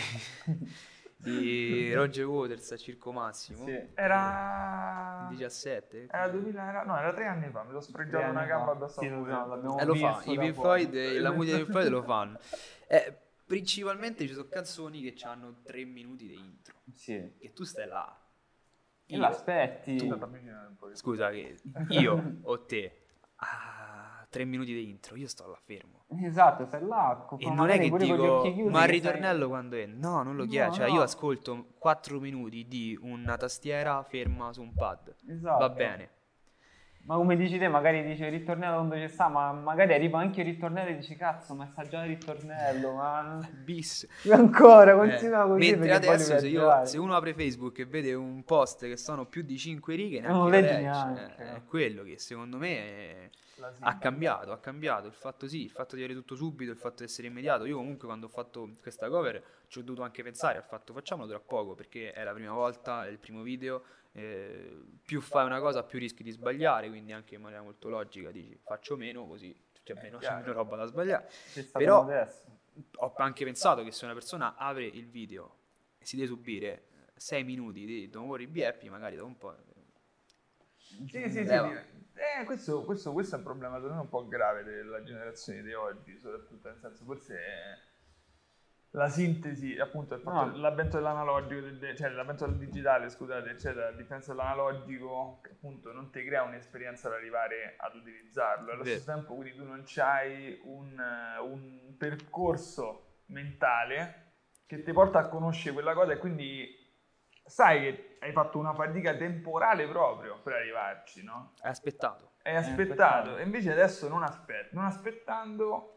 [1.17, 3.65] di Roger Waters a Circo Massimo.
[3.65, 3.81] Sì.
[3.95, 5.27] Era...
[5.31, 6.09] 17.
[6.11, 9.01] Era 2000, era- no, era tre anni fa, mi sono Tre sfregiato una gamba addosso
[9.01, 10.55] Sì, a lo E lo fa, i Pink.
[10.55, 12.39] Floyd, e la musica dei Pink Floyd lo fanno.
[12.89, 17.33] Eh, principalmente ci sono canzoni che hanno tre minuti di intro, Sì.
[17.39, 18.17] che tu stai là.
[19.15, 20.11] Io- l'aspetti.
[20.95, 21.57] Scusa, che
[21.89, 22.99] io o te,
[23.37, 26.05] ah, tre minuti di intro, io sto là fermo.
[26.21, 27.27] Esatto, stai là.
[27.39, 29.87] E non è che dico, ma il ritornello quando è?
[29.87, 30.73] No, non lo No, chiedo.
[30.73, 30.95] Cioè, no.
[30.95, 35.15] io ascolto 4 minuti di una tastiera ferma su un pad.
[35.29, 35.59] Esatto.
[35.59, 36.11] Va bene.
[37.05, 40.41] Ma come dici te, magari dici il ritornello quando ci sta, ma magari arriva anche
[40.43, 44.07] il ritornello e dici cazzo, ma sta già il ritornello, ma Bis.
[44.31, 48.45] ancora Eh, continua così Mentre adesso se, io- se uno apre Facebook e vede un
[48.45, 50.79] post che sono più di 5 righe, Non lo legge.
[50.81, 51.35] neanche.
[51.39, 53.31] Eh, È quello che secondo me è-
[53.81, 56.99] ha cambiato, ha cambiato il fatto sì, il fatto di avere tutto subito, il fatto
[56.99, 57.65] di essere immediato.
[57.65, 61.29] Io comunque quando ho fatto questa cover ci ho dovuto anche pensare al fatto facciamolo
[61.29, 63.83] tra poco perché è la prima volta, è il primo video,
[64.13, 68.31] eh, più fai una cosa più rischi di sbagliare, quindi anche in maniera molto logica
[68.31, 70.41] dici faccio meno così c'è meno, c'è chiaro.
[70.41, 71.29] meno roba da sbagliare.
[71.53, 72.61] C'è però- adesso.
[72.97, 75.57] Ho anche pensato che se una persona apre il video
[75.99, 79.55] e si deve subire 6 minuti di Don't Worry Be Happy, magari dopo un po'...
[80.77, 81.47] Sì, sì, sì.
[81.47, 82.01] Sì.
[82.15, 85.73] Eh, questo, questo- questo è un problema secondo me un po' grave della generazione di
[85.75, 87.39] oggi, soprattutto nel senso forse
[88.95, 90.57] la sintesi, appunto, il fatto- No.
[90.59, 95.93] l'avvento dell'analogico, del- de- cioè l'avvento del digitale, scusate, eccetera, a differenza dell'analogico, che appunto
[95.93, 98.71] non ti crea un'esperienza ad arrivare ad utilizzarlo.
[98.73, 104.33] Allo stesso tempo, quindi tu non hai un, eh, un percorso mentale
[104.67, 106.69] che ti porta a conoscere quella cosa e quindi
[107.45, 111.55] sai che hai fatto una fatica temporale proprio per arrivarci, no?
[111.63, 112.33] Hai aspettato.
[112.43, 112.91] Hai aspettato.
[113.31, 114.75] aspettato, e invece adesso non aspetti.
[114.75, 115.97] Non aspettando,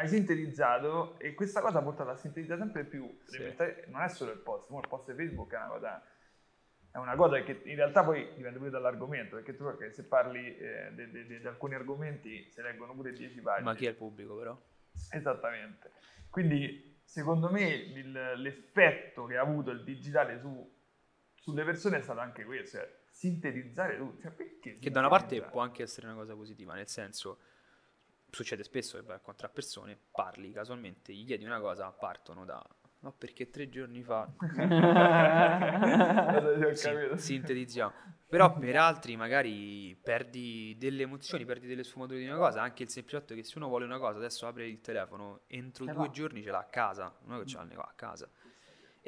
[0.00, 3.18] hai sintetizzato, e questa cosa ha portato a sintetizzare sempre più.
[3.24, 3.54] Sì.
[3.88, 6.04] Non è solo il post, il post di Facebook è una cosa.
[6.92, 10.90] È una cosa che in realtà poi dipende pure dall'argomento, perché tu se parli eh,
[10.92, 13.64] di alcuni argomenti si leggono pure 10 pagine.
[13.64, 14.60] Ma chi è il pubblico però?
[15.12, 15.92] Esattamente.
[16.30, 20.78] Quindi, secondo me, il- l'effetto che ha avuto il digitale su-
[21.34, 24.22] sulle persone è stato anche questo, cioè sintetizzare tutto.
[24.22, 27.38] Cioè, perché Che da una parte può anche essere una cosa positiva, nel senso,
[28.30, 32.64] succede spesso che vai a incontrare persone, parli casualmente, gli chiedi una cosa, partono da...
[33.02, 34.30] No, perché tre giorni fa
[36.76, 37.16] capito?
[37.16, 37.92] sintetizziamo.
[38.30, 42.90] Però per altri magari perdi delle emozioni, perdi delle sfumature di una cosa, anche il
[42.90, 46.10] semplice fatto che se uno vuole una cosa, adesso apre il telefono, entro due l'ha.
[46.10, 48.28] giorni ce l'ha a casa, non è che ce l'ha a casa.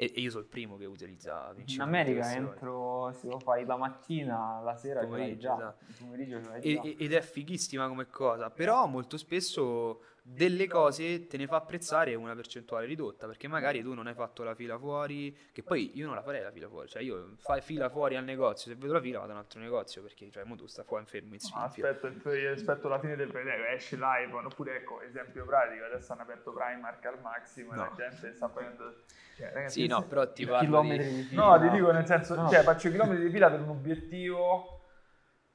[0.03, 4.59] E, io sono il primo che utilizza In America entro, se lo fai la mattina,
[4.63, 5.53] la sera Pomeriggio, già.
[5.55, 5.83] esatto.
[5.87, 6.81] Il pomeriggio ce l'hai E- già.
[6.81, 12.15] e- ed è fighissima come cosa, però molto spesso delle cose te ne fa apprezzare
[12.15, 16.05] una percentuale ridotta, perché magari tu non hai fatto la fila fuori, che poi io
[16.05, 18.93] non la farei la fila fuori, cioè io fai fila fuori al negozio, se vedo
[18.93, 21.39] la fila vado a un altro negozio, perché cioè mo tu sta qua fermo in
[21.53, 21.89] No, fila.
[21.89, 26.53] aspetto, aspetto la fine del periodo, esce l'iPhone, oppure ecco, esempio pratico, adesso hanno aperto
[26.53, 27.81] Primark al massimo e No.
[27.83, 29.01] la gente sta facendo...
[29.35, 31.15] Cioè, ragazzi, Sì, no, però ti parlo Chilometri di...
[31.15, 31.57] di fila.
[31.57, 32.49] No, ti dico nel senso, No.
[32.49, 34.79] cioè faccio chilometri di fila per un obiettivo,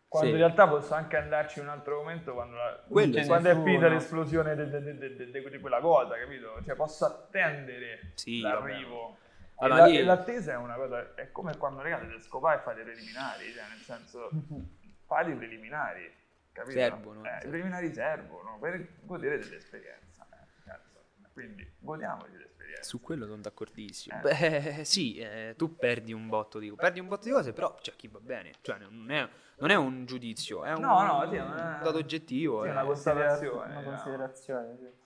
[0.08, 0.34] quando Sì.
[0.34, 3.18] in realtà posso anche andarci in un altro momento quando, la- quando
[3.50, 6.60] è finita l'esplosione de- de- di quella cosa, capito?
[6.64, 9.16] Cioè posso attendere Sì, l'arrivo.
[9.60, 12.62] E, Allora, la- e l'attesa è una cosa, è come quando ragazzi deve scopare e
[12.62, 14.30] fate i preliminari, cioè nel senso,
[15.06, 16.10] fate i preliminari,
[16.52, 16.78] capito?
[16.78, 21.02] Servono, Eh, I preliminari servono per godere dell'esperienza, eh, cazzo.
[21.32, 22.82] quindi godiamoci l'esperienza.
[22.82, 24.16] Su quello sono d'accordissimo.
[24.16, 24.20] Eh.
[24.20, 27.94] Beh, sì, eh, tu perdi un botto di perdi un botto di cose, però c'è
[27.96, 28.52] chi va bene.
[28.60, 29.28] Cioè, non è,
[29.60, 32.62] non è un giudizio, è un, No, no, sì, è un dato oggettivo.
[32.62, 32.70] sì, eh.
[32.72, 34.96] una considerazione, Una considerazione, sì.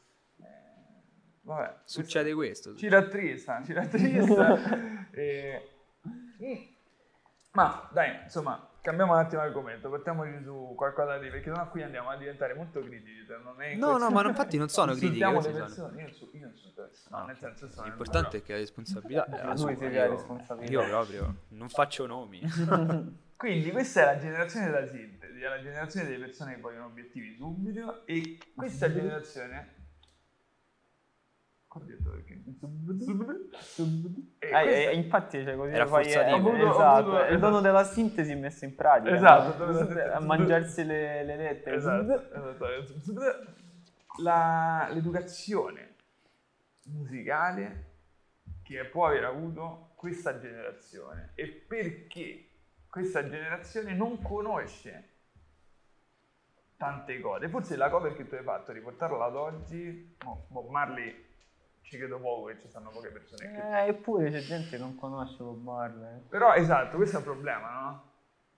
[1.44, 2.76] Vabbè, Succede questo.
[2.76, 5.08] ci rattrista, ci rattrista.
[5.10, 5.68] e...
[6.06, 6.54] Mm.
[7.54, 11.28] Ma dai, insomma, cambiamo un attimo argomento, portiamoci su qualcosa di...
[11.30, 13.26] perché sennò qui andiamo a diventare molto critici.
[13.42, 16.02] Non è No, questo- no, ma infatti non sono critiche, Insultiamo queste le sono- persone,
[16.02, 19.48] io, io le persone, No, nel senso sono L'importante è che la responsabilità è la
[19.48, 19.74] Lui sua.
[19.74, 20.72] crea Io, responsabilità.
[20.72, 22.40] io proprio non faccio nomi.
[23.42, 27.34] Quindi questa è la generazione della sintesi, è la generazione delle persone che vogliono obiettivi
[27.34, 29.74] subito e questa generazione...
[31.66, 32.34] Cosa ho detto perché?
[34.38, 37.38] E Eh, questa- eh, infatti, cioè, così Era fai, eh, voluto- esatto, voluto- è il
[37.40, 39.12] dono della sintesi messo in pratica.
[39.16, 39.78] Esatto, no?
[40.14, 41.74] a mangiarsi le, le lettere.
[41.74, 43.54] Esatto, esatto.
[44.18, 45.94] La- l'educazione
[46.90, 47.86] musicale
[48.62, 52.46] che può aver avuto questa generazione e perché
[52.92, 55.08] questa generazione non conosce
[56.76, 57.48] tante cose.
[57.48, 61.30] Forse la cover che tu hai fatto, riportarla ad oggi, no, Bob Marley
[61.80, 63.56] ci credo poco che ci stanno poche persone che...
[63.56, 66.20] Eh, eppure c'è gente che non conosce Bob Marley.
[66.28, 68.10] Però esatto, questo è un problema, no?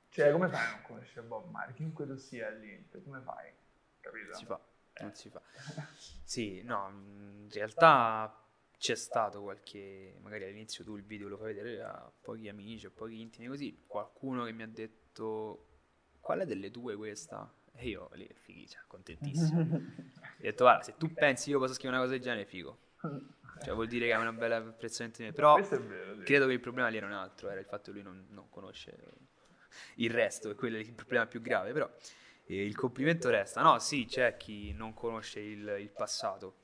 [0.08, 1.74] Cioè, come fai a non conoscere Bob Marley?
[1.76, 3.52] Chiunque tu sia lì, come fai?
[4.00, 4.34] Capito?
[4.34, 4.60] si fa,
[4.98, 5.40] non si fa.
[6.24, 8.43] Sì, no, in realtà
[8.84, 12.90] c'è stato qualche, magari all'inizio tu il video lo fai vedere a pochi amici, a
[12.90, 15.68] pochi intimi così, qualcuno che mi ha detto
[16.20, 17.50] qual è delle due questa?
[17.72, 19.58] E io lì, fighi, cioè, contentissimo.
[19.72, 19.88] Ho
[20.36, 22.78] detto, guarda, se tu pensi io possa scrivere una cosa del genere, figo.
[23.62, 25.32] Cioè vuol dire che hai una bella apprezzamento di me.
[25.32, 27.92] Però è vero, credo che il problema lì era un altro, era il fatto che
[27.92, 28.94] lui non, non conosce
[29.94, 31.90] il resto, e quello è il problema più grave, però
[32.44, 33.62] eh, il complimento resta.
[33.62, 36.63] No, sì, c'è chi non conosce il, il passato.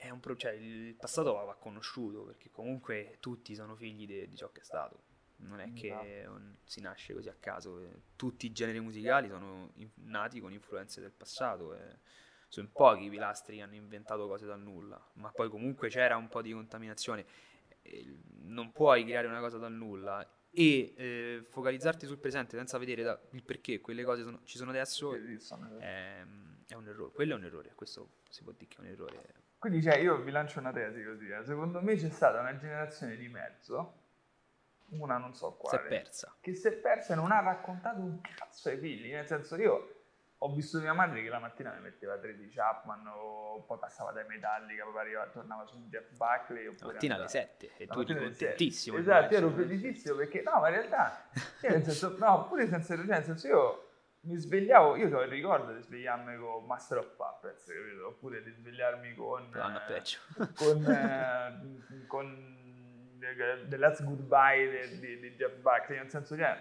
[0.00, 4.28] È un pro- cioè, il passato va, va conosciuto, perché comunque tutti sono figli de-
[4.28, 5.02] di ciò che è stato.
[5.38, 7.80] Non è che un- si nasce così a caso.
[7.80, 7.90] eh.
[8.14, 11.74] Tutti i generi musicali sono in- nati con influenze del passato.
[11.74, 11.98] e
[12.48, 16.16] sono in pochi i pilastri che hanno inventato cose dal nulla, ma poi comunque c'era
[16.16, 17.26] un po' di contaminazione.
[17.82, 23.02] Eh, Non puoi creare una cosa dal nulla e eh, focalizzarti sul presente senza vedere
[23.02, 25.10] da- il perché quelle cose sono- ci sono adesso
[25.80, 26.24] è,
[26.68, 27.12] è un errore.
[27.12, 29.34] Quello è un errore, questo si può dire che è un errore.
[29.58, 31.28] Quindi cioè, io vi lancio una tesi così.
[31.28, 31.44] eh.
[31.44, 33.94] Secondo me c'è stata una generazione di mezzo,
[34.90, 36.34] una non so Si è quale, persa.
[36.40, 39.10] che si è persa e non ha raccontato un cazzo ai figli.
[39.12, 39.94] Nel senso, io
[40.40, 44.24] ho visto mia madre che la mattina mi metteva Tracy Chapman o poi passava dai
[44.28, 46.64] Metallica, poi arrivava, tornava su Jeff Buckley.
[46.66, 48.96] La mattina alle andava- 7 e tu eri contentissimo.
[48.98, 51.28] Esatto, io ero felicissimo perché, no, ma in realtà,
[51.62, 53.87] io nel senso, no, pure senza ironia, nel senso io
[54.20, 58.08] mi svegliavo, io ho il ricordo di svegliarmi con Master of Puppets, capito?
[58.08, 59.48] Oppure di svegliarmi con...
[59.50, 60.18] Vanno a eh, peggio.
[60.54, 62.56] con, eh, con
[63.20, 66.56] eh, The Last Goodbye di, di, di Jeff Buckley, nel senso che, che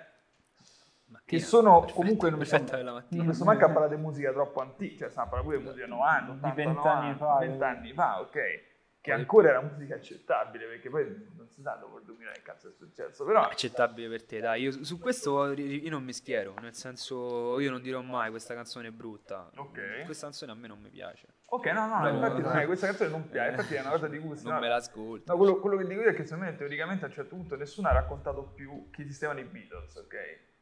[1.08, 2.92] Mattina, sono perfetto, comunque non mi mattina.
[2.92, 5.58] non mi sto manco a parlare di musica troppo antica, cioè stiamo a parlare pure
[5.58, 8.67] di musica 90, 80, Di vent'anni 90, fa, 20 anni fa, ok,
[9.08, 11.06] che ancora era musica accettabile, perché poi
[11.38, 14.64] non si sa dopo il 2000 che cazzo è successo, però accettabile per te, dai.
[14.64, 18.90] Io su- questo io non mi schiero, nel senso io non dirò mai questa canzone
[18.90, 19.50] è brutta.
[19.56, 20.04] Ok.
[20.04, 21.28] Questa canzone a me non mi piace.
[21.46, 22.48] ok, no, no, No, infatti no.
[22.50, 24.62] non è- questa canzone non piace, infatti è una cosa di gusto, Non no?
[24.64, 25.32] me l'ascolto.
[25.32, 27.56] No, quello, quello che dico io è che secondo me teoricamente a un certo punto
[27.56, 30.16] nessuno ha raccontato più che esistevano i Beatles, ok?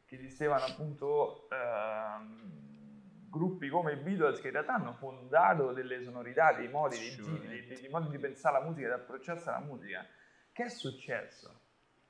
[0.06, 2.75] Che esistevano appunto ehm,
[3.36, 7.46] gruppi come i Beatles che in realtà hanno fondato delle sonorità, dei modi, dei giri,
[7.46, 10.04] dei, dei modi di pensare alla musica, di approcciarsi alla musica.
[10.52, 11.60] Che è successo?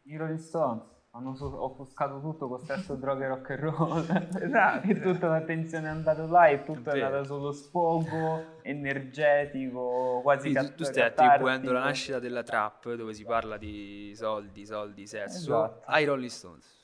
[0.05, 4.29] I Rolling Stones hanno so- offuscato tutto con stesso droga e rock and roll.
[4.41, 4.87] Esatto.
[4.89, 10.51] e tutta l'attenzione è andata là e tutto È è, andato sullo sfogo, energetico, quasi
[10.51, 14.67] Quindi tu, cat- tu stai attribuendo la nascita della trap dove si parla di soldi,
[14.67, 15.83] soldi, sesso Esatto.
[15.87, 16.76] ai Rolling Stones.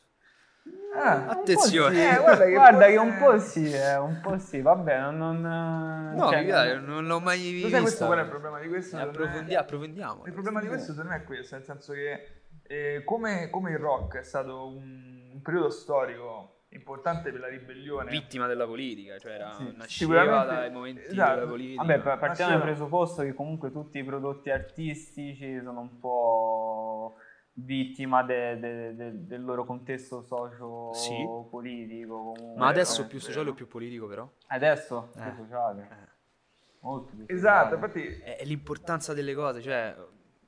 [0.95, 1.95] Ah, Attenzione.
[1.95, 5.17] Sì, Eh, guarda che guarda che un po' sì, eh, un po' sì, vabbè, non...
[5.41, 7.69] non No, cioè, piace, non- non l'ho mai Lo vista.
[7.71, 8.97] sai questo qual è il problema di questo?
[8.99, 10.25] Approfondi- approfondiamo.
[10.27, 13.79] Il problema di questo secondo me è questo, nel senso che eh, come, come il
[13.79, 19.33] rock è stato un, un periodo storico importante per la ribellione, Vittima della politica, cioè
[19.33, 21.35] era, Sì, nasceva dai momenti esatto.
[21.35, 21.83] della politica.
[21.83, 27.15] Vabbè, pa- partiamo dal presupposto che comunque tutti i prodotti artistici sono un po'
[27.55, 30.29] vittima de- de- de- del loro contesto Sì.
[30.29, 32.15] socio-politico.
[32.33, 32.55] comunque.
[32.57, 34.31] Ma adesso più sociale o più politico però?
[34.49, 35.35] Adesso più Eh.
[35.37, 36.09] sociale, Eh.
[36.81, 38.01] molto più Esatto, sociale.
[38.03, 39.95] infatti È, è l'importanza delle cose, cioè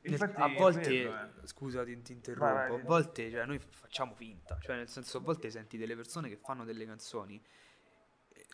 [0.03, 1.47] nel- Infatti a volte, quello, eh.
[1.47, 2.81] scusa ti, ti interrompo, Vai, vai.
[2.81, 6.37] a volte cioè, noi facciamo finta, cioè nel senso a volte senti delle persone che
[6.37, 7.43] fanno delle canzoni,
[8.31, 8.47] eh,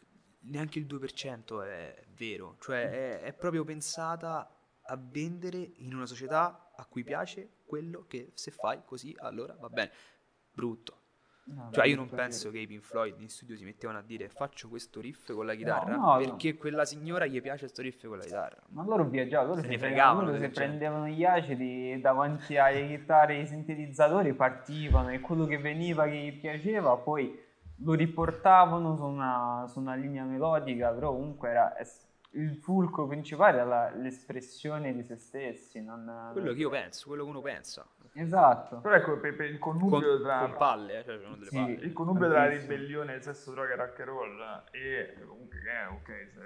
[0.43, 6.70] neanche il 2% è vero, cioè è, è proprio pensata a vendere in una società
[6.81, 9.91] a cui piace quello che se fai così allora va bene,
[10.53, 10.95] brutto.
[11.43, 14.03] No, Cioè io no, non penso che i Pink Floyd in studio si mettevano a
[14.03, 16.19] dire faccio questo riff con la chitarra no, no.
[16.19, 18.63] perché quella signora gli piace questo riff con la chitarra.
[18.69, 20.55] Ma loro viaggiavano, loro Se si ne fregavano, loro gente.
[20.55, 26.17] prendevano gli acidi davanti alle chitarre e ai sintetizzatori, partivano e quello che veniva che
[26.17, 27.37] gli piaceva poi
[27.83, 33.65] lo riportavano su una, su una linea melodica, però comunque era es- il fulcro principale
[33.65, 35.83] la- l'espressione di se stessi.
[35.83, 37.87] Non, Quello che io penso, quello che uno pensa.
[38.13, 38.81] Esatto.
[38.81, 41.57] però ecco per, per il Con, connubio tra con palle, eh, cioè sono delle Sì.
[41.57, 41.73] palle.
[41.75, 45.87] il connubio tra ribellione, il sesso, droga e rock and roll e comunque che è
[45.89, 46.41] ok, se-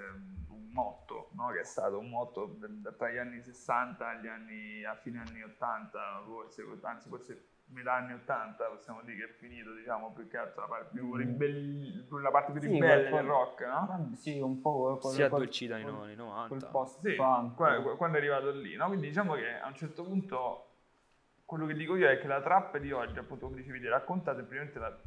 [0.49, 1.47] un motto, no?
[1.49, 2.57] che è stato un motto
[2.97, 8.13] tra gli anni 60 agli anni, a fine anni 80, forse, anzi forse metà anni
[8.13, 11.17] 80 possiamo dire che è finito, diciamo, più che altro la parte più, Mm.
[11.17, 14.11] ribelli- la parte più Sì, ribelle quel- del rock, no?
[14.15, 16.47] Sì, un po' col, Si col- addolcita nei col- anni 90.
[16.57, 17.55] col post Sì, punk.
[17.55, 18.87] qua- quando è arrivato lì, no?
[18.87, 20.69] Quindi diciamo che a un certo punto
[21.45, 24.33] quello che dico io è che la trap di oggi, appunto come dicevi, te, racconta
[24.35, 24.97] semplicemente la,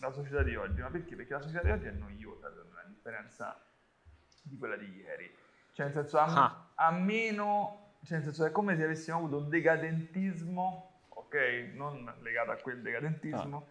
[0.00, 1.14] la società di oggi, ma perché?
[1.16, 3.60] Perché la società di oggi è noiosa, secondo me, a differenza
[4.42, 5.32] di quella di ieri.
[5.72, 6.66] Cioè, nel senso, a, Ah.
[6.74, 10.93] a meno, cioè, nel senso, è come se avessimo avuto un decadentismo,
[11.34, 11.74] ok?
[11.74, 13.66] Non legato a quel decadentismo,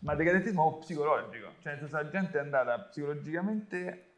[0.00, 1.52] ma decadentismo psicologico.
[1.60, 4.08] Cioè, nel senso, la gente è andata psicologicamente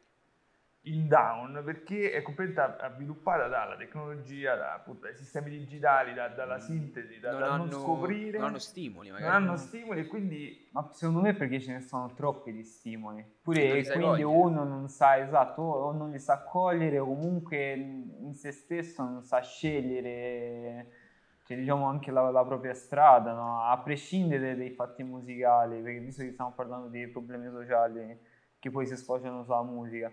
[0.87, 6.59] in down perché è completamente avviluppata dalla tecnologia, da, appunto, dai sistemi digitali, da- dalla
[6.59, 9.35] sintesi, da non, da non, hanno, scoprire, non hanno stimoli, non magari.
[9.35, 13.17] hanno stimoli e quindi Ma secondo me perché ce ne sono troppi di stimoli.
[13.17, 17.73] Non Pure e quindi uno non sa esatto, o non li sa cogliere o comunque
[17.73, 21.05] in se stesso non sa scegliere
[21.47, 23.63] cioè, diciamo anche la, la propria strada, no?
[23.63, 28.19] a prescindere dai fatti musicali, perché visto che stiamo parlando di problemi sociali
[28.59, 30.11] che poi si sfociano sulla musica.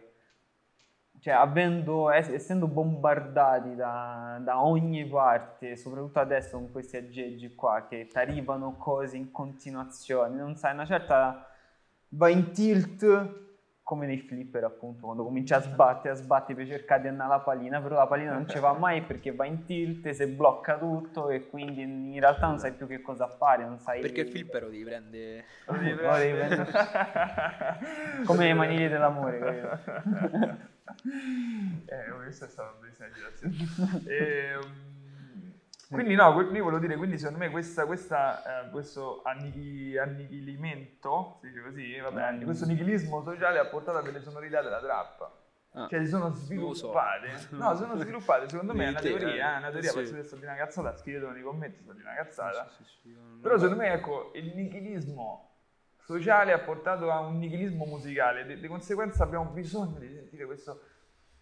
[1.18, 7.86] Cioè, avendo, es- essendo bombardati da, da ogni parte, soprattutto adesso con questi aggeggi qua
[7.88, 11.48] che ti arrivano cose in continuazione, non sai, una certa
[12.10, 13.43] va in tilt
[13.84, 17.42] come nei flipper appunto, quando cominci a sbattere, a sbattere per cercare di andare alla
[17.42, 21.28] pallina, però la pallina non ci va mai perché va in tilt, si blocca tutto
[21.28, 24.00] e quindi in realtà non sai più che cosa fare, non sai...
[24.00, 25.44] Perché il prende...
[25.66, 26.72] lo devi Lo devi prendere.
[28.24, 30.72] Come le maniglie dell'amore, capito?
[31.84, 34.02] eh, questa è stata una bellissima citazione.
[34.06, 34.93] Ehm,
[35.94, 41.48] Quindi no, io volevo dire, quindi secondo me questa, questa, eh, questo annichi- annichilimento, si
[41.48, 42.42] dice così, vabbè, Mm.
[42.44, 45.32] questo nichilismo sociale ha portato a delle sonorità della trappa.
[45.76, 46.40] Ah, Cioè si sono lo so.
[46.44, 47.28] sviluppate.
[47.50, 49.98] No, sono sviluppate, secondo me è una teoria, è una teoria, Sì.
[49.98, 52.68] posso dire sto di una cazzata, scrivetelo nei commenti, sto di una cazzata.
[52.76, 55.50] Sì, sì, Però secondo me, ecco, il nichilismo
[56.04, 60.80] sociale ha portato a un nichilismo musicale, di, di conseguenza abbiamo bisogno di sentire questo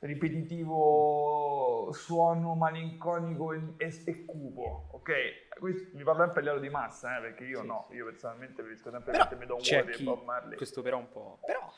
[0.02, 5.12] ripetitivo suono malinconico e, e- cupo, ok?
[5.58, 7.94] Questo, mi parlo sempre a livello di massa, eh, perché io Sì, no, sì.
[7.94, 10.56] io personalmente preferisco sempre Però mettermi Don c'è Water e Bob Marley.
[10.56, 11.38] Questo però un po'...
[11.46, 11.72] Però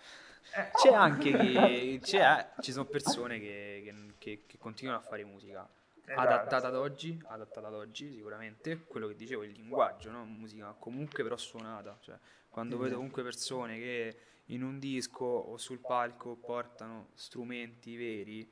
[0.56, 1.98] Eh, c'è anche chi...
[2.02, 5.68] c'è- ci sono persone che, che- che- che continuano a fare musica
[6.06, 6.20] Esatto.
[6.20, 10.24] adattata ad oggi, adattata ad oggi sicuramente, quello che dicevo, il linguaggio, no?
[10.24, 12.96] musica comunque però suonata, cioè quando Sì, vedo sì.
[12.96, 18.50] comunque persone che in un disco o sul palco portano strumenti veri,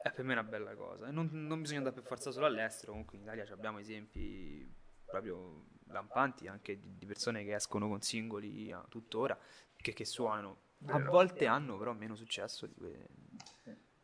[0.00, 1.08] è per me una bella cosa.
[1.08, 4.68] E non, non bisogna andare per forza solo all'estero, comunque in Italia abbiamo esempi
[5.08, 9.38] proprio lampanti anche di, di persone che escono con singoli a tuttora,
[9.76, 10.66] che, che suonano.
[10.86, 13.08] A volte hanno però meno successo di que-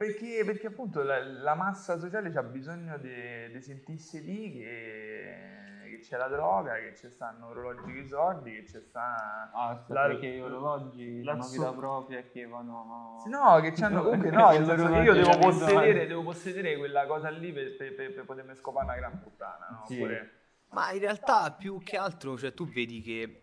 [0.07, 5.99] Perché, perché appunto la, la massa sociale ha bisogno di, di sentirsi lì che, che
[6.01, 9.51] c'è la droga, che ci stanno orologi di soldi, che ci sta...
[9.53, 13.23] Ah, La- perché gli orologi la hanno vita propria e che vanno...
[13.27, 14.51] No, che c'hanno comunque no,
[15.03, 18.97] io devo possedere, devo possedere quella cosa lì per, per, per, per potermi scopare una
[18.97, 19.85] gran puttana, no?
[19.87, 19.95] Sì.
[19.95, 20.33] Oppure-
[20.71, 23.43] Ma in realtà più che altro, cioè tu vedi che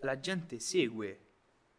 [0.00, 1.18] la gente segue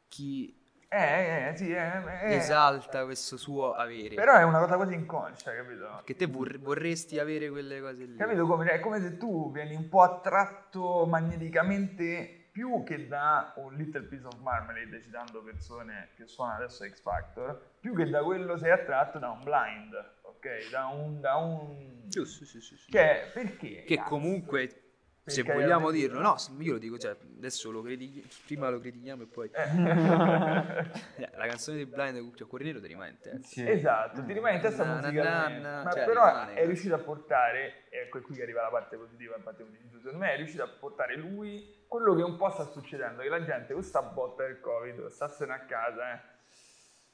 [0.07, 4.15] chi Eh, eh, eh, sì, eh, eh, esalta questo suo avere.
[4.15, 6.01] Però è una cosa quasi inconscia, capito?
[6.03, 8.15] Che te vor- vorresti avere quelle cose lì.
[8.15, 8.65] Capito come?
[8.71, 14.25] È come se tu vieni un po' attratto magneticamente più che da un little piece
[14.25, 19.19] of marmalade, citando persone che suonano adesso X Factor, più che da quello sei attratto
[19.19, 20.69] da un blind, ok?
[20.71, 21.19] Da un...
[21.19, 22.03] Da un...
[22.07, 22.89] Giusto, sì, sì, sì.
[22.91, 23.83] Che, perché?
[23.83, 24.07] Che cazzo?
[24.07, 24.84] comunque,
[25.25, 29.25] se vogliamo dirlo, no, io lo dico, cioè, adesso lo critichi, prima lo critichiamo e
[29.25, 29.49] poi...
[29.51, 29.75] Eh,
[31.35, 33.47] la canzone di Blind cioè, Cuore Nero ti rimane in testa.
[33.47, 33.67] Sì.
[33.67, 36.65] Esatto, ti rimane in testa Na, musicalmente, na, na, ma cioè, però rimane, è eh.
[36.65, 40.19] riuscito a portare, ecco è qui che arriva la parte positiva, come dici tu, secondo
[40.19, 43.73] me è riuscito a portare lui quello che un po' sta succedendo, che la gente
[43.73, 46.19] con sta botta del covid, stassene a casa, eh,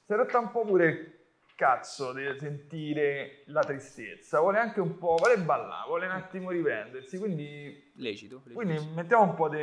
[0.03, 1.20] si è rotta un po' pure
[1.61, 7.19] cazzo di sentire la tristezza, vuole anche un po', vuole ballare, vuole un attimo riprendersi,
[7.19, 8.41] quindi, Lecito.
[8.43, 8.51] lecito.
[8.53, 9.59] quindi mettiamo un po' di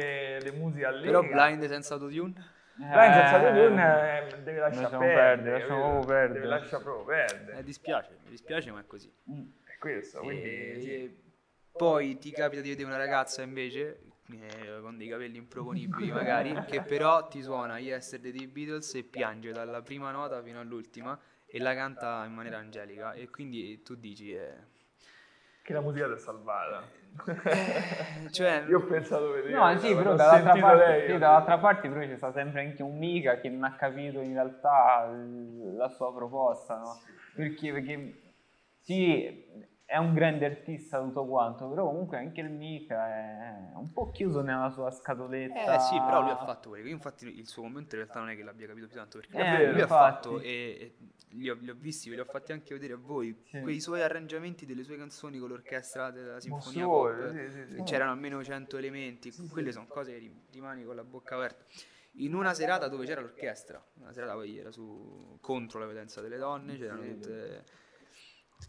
[0.54, 1.06] musica lì.
[1.06, 2.34] Però Blind senza autotune?
[2.74, 5.90] Blind senza Eh, autotune eh, deve lasciare perdere, perdere, lasciamo capito?
[5.90, 6.32] proprio perdere.
[6.40, 7.58] Deve lasciare proprio perdere.
[7.58, 9.12] Eh, dispiace, mi dispiace ma è così.
[9.64, 11.18] È questo, quindi E sì.
[11.72, 16.80] poi ti capita di vedere una ragazza invece eh, con dei capelli improponibili magari che
[16.82, 21.18] però ti suona Yesterday dei Beatles e piange dalla prima nota fino all'ultima
[21.50, 24.54] e la canta in maniera angelica e quindi tu dici eh,
[25.62, 26.82] che la musica ti ha salvata.
[28.30, 29.54] cioè Io ho pensato vedere.
[29.54, 33.40] No, sì, però dall'altra parte, sì, dall'altra parte però c'è sta sempre anche un mica
[33.40, 35.10] che non ha capito in realtà
[35.76, 37.00] la sua proposta, no?
[37.34, 38.20] Perché, perché
[38.80, 39.44] sì,
[39.90, 44.42] è un grande artista tutto quanto, però comunque anche il mica è un po' chiuso
[44.42, 45.76] nella sua scatoletta.
[45.76, 48.28] eh sì però lui ha fatto quello io infatti il suo commento in realtà non
[48.28, 49.88] è che l'abbia capito più tanto perché Eh, lui ha infatti.
[49.88, 50.96] fatto e, e
[51.30, 53.60] li, ho, li ho visti ve li ho fatti anche vedere a voi Sì.
[53.62, 57.82] quei suoi arrangiamenti delle sue canzoni con l'orchestra della sinfonia pop Mostruoso, sì, sì, sì.
[57.84, 61.64] c'erano almeno 100 elementi, quelle sono cose che ri- rimani con la bocca aperta.
[62.20, 66.36] In una serata dove c'era l'orchestra, una serata poi era su contro la violenza delle
[66.36, 67.64] donne, c'erano tutte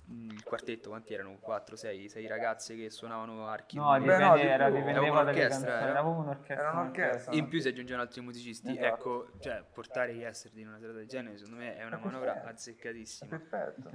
[0.09, 1.37] il quartetto, quanti erano?
[1.39, 3.77] 4, 6, 6 ragazze che suonavano archi.
[3.77, 5.89] No, dipende, no, era, dipendeva Era un'orchestra, era?
[5.89, 6.55] era un'orchestra.
[6.55, 7.33] Era un'orchestra.
[7.33, 8.69] in più si aggiungevano altri musicisti.
[8.71, 8.85] Esatto.
[8.85, 12.31] Ecco, cioè, portare Yesterday in una serata del genere, secondo me è una È manovra
[12.33, 12.49] perfetto.
[12.53, 13.29] azzeccatissima.
[13.37, 13.89] Perfetto.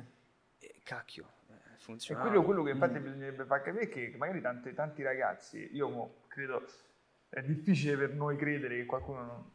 [0.59, 2.21] E cacchio, eh, E funziona.
[2.23, 6.15] quello, quello che infatti bisognerebbe far capire è che magari tanti, tanti ragazzi, io mo
[6.29, 6.65] credo,
[7.29, 9.51] è difficile per noi credere che qualcuno non,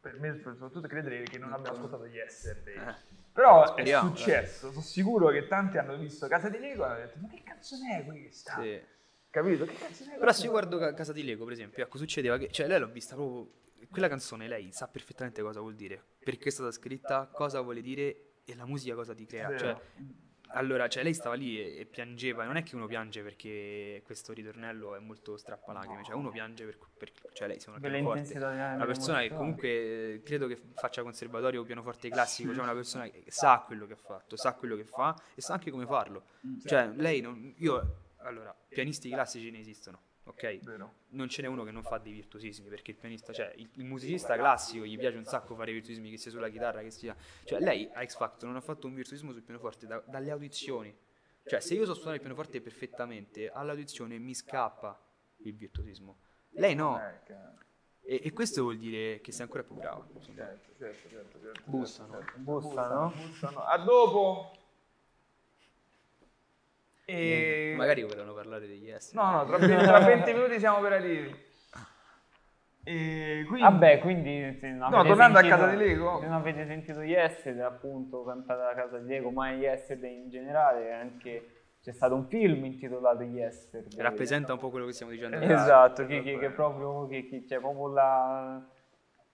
[0.00, 2.74] per me soprattutto credere che non abbia ascoltato Yesterday.
[2.76, 3.22] Eh.
[3.34, 6.98] Però Speriamo, è successo, sono sicuro che tanti hanno visto Casa di Lego e hanno
[6.98, 8.60] detto ma che canzone è questa?
[8.62, 8.80] Sì.
[9.28, 9.64] Capito?
[9.64, 12.38] Che canzone è Però se io guardo Ca- Casa di Lego, per esempio, ecco, succedeva
[12.38, 13.50] che, cioè, lei l'ho vista proprio,
[13.90, 18.34] quella canzone, lei sa perfettamente cosa vuol dire, perché è stata scritta, cosa vuole dire
[18.44, 19.56] e la musica cosa ti crea.
[19.56, 19.80] Cioè,
[20.54, 24.32] allora, cioè, lei stava lì e, e piangeva, non è che uno piange perché questo
[24.32, 28.18] ritornello è molto strappalacrime, cioè uno piange per, per- cioè lei pianoforte.
[28.20, 32.62] intensità delle Una persona che comunque eh, credo che faccia conservatorio o pianoforte classico, cioè
[32.62, 35.70] una persona che sa quello che ha fatto, sa quello che fa e sa anche
[35.70, 36.24] come farlo.
[36.64, 40.58] Cioè, lei non, io allora, pianisti classici ne esistono, ok?
[40.62, 40.94] Vero.
[41.10, 43.84] Non ce n'è uno che non fa dei virtuosismi, perché il pianista, cioè il, il
[43.84, 47.16] musicista classico gli piace un sacco fare i virtuosismi, che sia sulla chitarra, che sia.
[47.44, 50.94] Cioè, lei a X Factor non ha fatto un virtuosismo sul pianoforte da- dalle audizioni.
[51.46, 54.98] Cioè, se io so suonare il pianoforte perfettamente, all'audizione mi scappa
[55.38, 56.18] il virtuosismo.
[56.50, 56.98] Lei no.
[57.00, 57.20] Eh,
[58.06, 59.76] E, e questo vuol dire che sei ancora più
[60.14, 60.36] insomma.
[60.36, 61.62] Certo, certo, certo, certo.
[61.64, 62.18] Bussano.
[62.36, 63.12] Bussano?
[63.14, 63.60] bussano.
[63.64, 64.52] A dopo.
[67.04, 67.74] E...
[67.76, 69.16] Magari volevano parlare degli esseri.
[69.16, 71.42] No, no, tra, tra 20 minuti siamo operativi.
[72.86, 73.62] E quindi...
[73.62, 76.18] Vabbè, quindi se non No, tornando a sentito- casa di Lego.
[76.20, 80.92] Se non avete sentito Yesterday, appunto, cantata a casa di Lego, ma Yesterday in generale,
[80.92, 81.48] anche
[81.82, 83.98] c'è stato un film intitolato Yesterday.
[84.00, 85.36] Rappresenta un po' quello che stiamo dicendo.
[85.36, 85.52] Esatto.
[85.54, 88.62] Esatto, che, che, che proprio che, che c'è proprio la,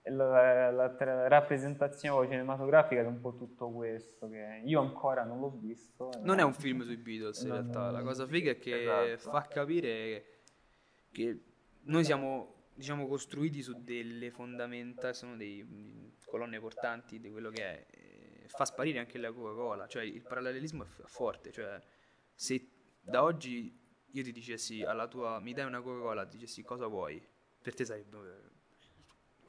[0.04, 5.50] la- la tra- rappresentazione cinematografica di un po' tutto questo che io ancora non l'ho
[5.50, 6.10] visto.
[6.22, 9.12] Non è un film sui Beatles in No, realtà, no, la cosa figa è che
[9.12, 9.30] Esatto.
[9.36, 10.24] fa capire
[11.10, 11.44] che
[11.82, 17.62] noi siamo diciamo costruiti su delle fondamenta, sono dei mh, colonne portanti di quello che
[17.62, 17.86] è.
[17.90, 21.78] e Fa sparire anche la Coca-Cola, cioè il parallelismo è forte, cioè
[22.34, 22.68] se
[23.00, 23.78] da oggi
[24.12, 27.22] io ti dicessi alla tua mi dai una Coca-Cola, ti dicessi cosa vuoi?
[27.62, 28.49] Per te sarebbe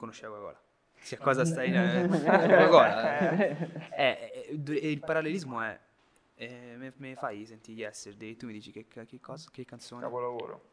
[0.01, 0.61] conosci la Coca-Cola.
[1.03, 3.31] Che cosa stai eh, Coca-Cola?
[3.31, 3.57] eh.
[3.91, 5.79] Eh, eh, e il parallelismo è
[6.35, 10.69] eh, me, me fai sentire Yesterday tu mi dici che, che cosa che canzone Capolavoro.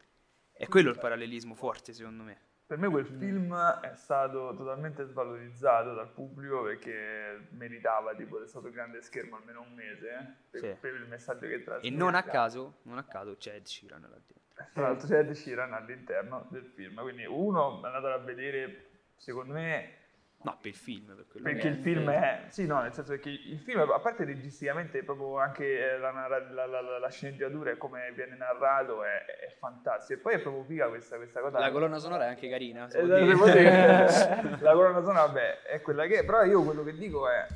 [0.53, 5.95] è quello il parallelismo forte secondo me Per me quel film è stato totalmente svalorizzato
[5.95, 10.77] dal pubblico perché meritava tipo essere stato grande schermo almeno un mese per, Sì.
[10.81, 11.97] per il messaggio che e trasmette.
[11.97, 14.37] non a caso non a caso c'è Ed Sheeran là dentro
[14.75, 18.87] Tra l'altro c'è Ed Sheeran all'interno del film, quindi uno è andato a vedere,
[19.19, 19.97] secondo me,
[20.41, 22.45] no per il film per perché che il film è...
[22.49, 26.65] Sì, no, nel senso che il film, a parte registicamente, proprio anche la, narra- la,
[26.67, 30.19] la- la- la sceneggiatura e come viene narrato è, è fantastico.
[30.19, 31.59] E poi è proprio figa questa, questa cosa.
[31.59, 33.35] la colonna sonora è anche carina Eh, dire,
[34.61, 37.47] la colonna sonora, vabbè, è quella che è, però io quello che dico è,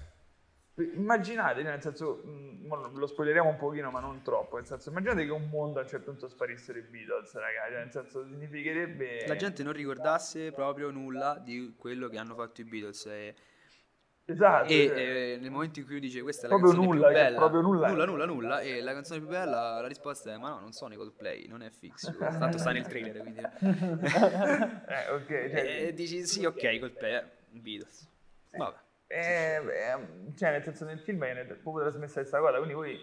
[0.95, 2.23] immaginate, nel senso,
[2.69, 5.89] lo spoileriamo un pochino, ma non troppo, nel senso, immaginate che un mondo a un
[5.89, 9.27] certo punto sparissero i Beatles, ragazzi, nel senso, significherebbe...
[9.27, 13.35] la gente non ricordasse proprio nulla di quello che hanno fatto i Beatles e,
[14.25, 17.17] Esatto, e, cioè, eh, nel momento in cui dice questa è la canzone nulla, più
[17.17, 17.37] che bella.
[17.39, 17.89] proprio nulla.
[17.89, 20.95] nulla nulla nulla e la canzone più bella la risposta è ma no non sono
[20.95, 23.41] i Coldplay non è fix tanto sta nel trailer quindi.
[24.93, 28.09] Eh, ok, cioè, e dici sì ok Coldplay è Beatles.
[28.53, 28.77] vabbè
[29.15, 32.99] Eh, beh, cioè, nel senso, nel film viene proprio trasmessa questa cosa, quindi voi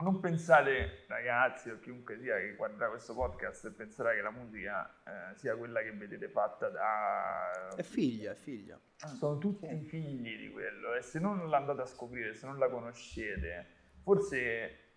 [0.00, 4.92] non pensate, ragazzi, o chiunque sia che guarderà questo podcast e penserà che la musica
[5.04, 7.72] eh, sia quella che vedete fatta da...
[7.76, 8.76] è figlia è figlia.
[8.96, 13.66] Sono tutti figli di quello e se non l'andate a scoprire, se non la conoscete,
[14.02, 14.89] forse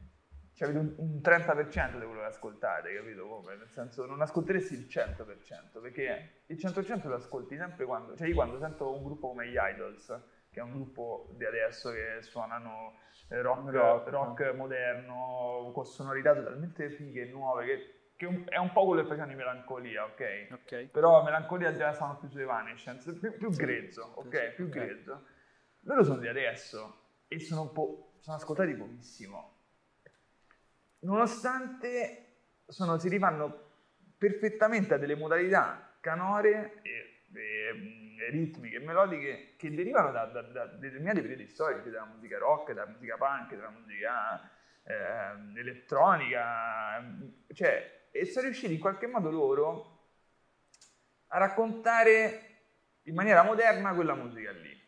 [0.53, 3.27] cioè, avete un, un 30% di quello che ascoltate, capito?
[3.27, 3.55] Come?
[3.55, 8.15] Nel senso, non ascolteresti il 100%, perché il 100% lo ascolti sempre quando...
[8.15, 10.07] Cioè io quando sento un gruppo come gli Idols,
[10.51, 12.99] che è un gruppo di adesso che suonano
[13.29, 14.09] eh, rock, Rock.
[14.09, 19.31] rock moderno, con sonorità totalmente fighe, nuove, che, che è un po' quello che facevano
[19.31, 20.47] i Melancolia, ok?
[20.51, 24.53] ok Però Melancolia già stanno più sulle Evanescence, più, più grezzo, ok?
[24.53, 24.69] Più ok.
[24.69, 25.25] grezzo.
[25.81, 28.13] Loro sono di adesso e sono un po'.
[28.19, 29.52] sono ascoltati pochissimo.
[31.03, 32.25] Nonostante
[32.67, 33.71] sono- si rifanno
[34.17, 40.41] perfettamente a delle modalità canore e, e, e ritmiche e melodiche che derivano da, da-
[40.41, 44.49] da determinati periodi storici, dalla musica rock, dalla musica punk, dalla musica
[44.83, 47.03] ehm, elettronica,
[47.53, 49.91] cioè, e sono riusciti in qualche modo loro
[51.27, 52.49] a raccontare
[53.03, 54.79] in maniera moderna quella musica lì.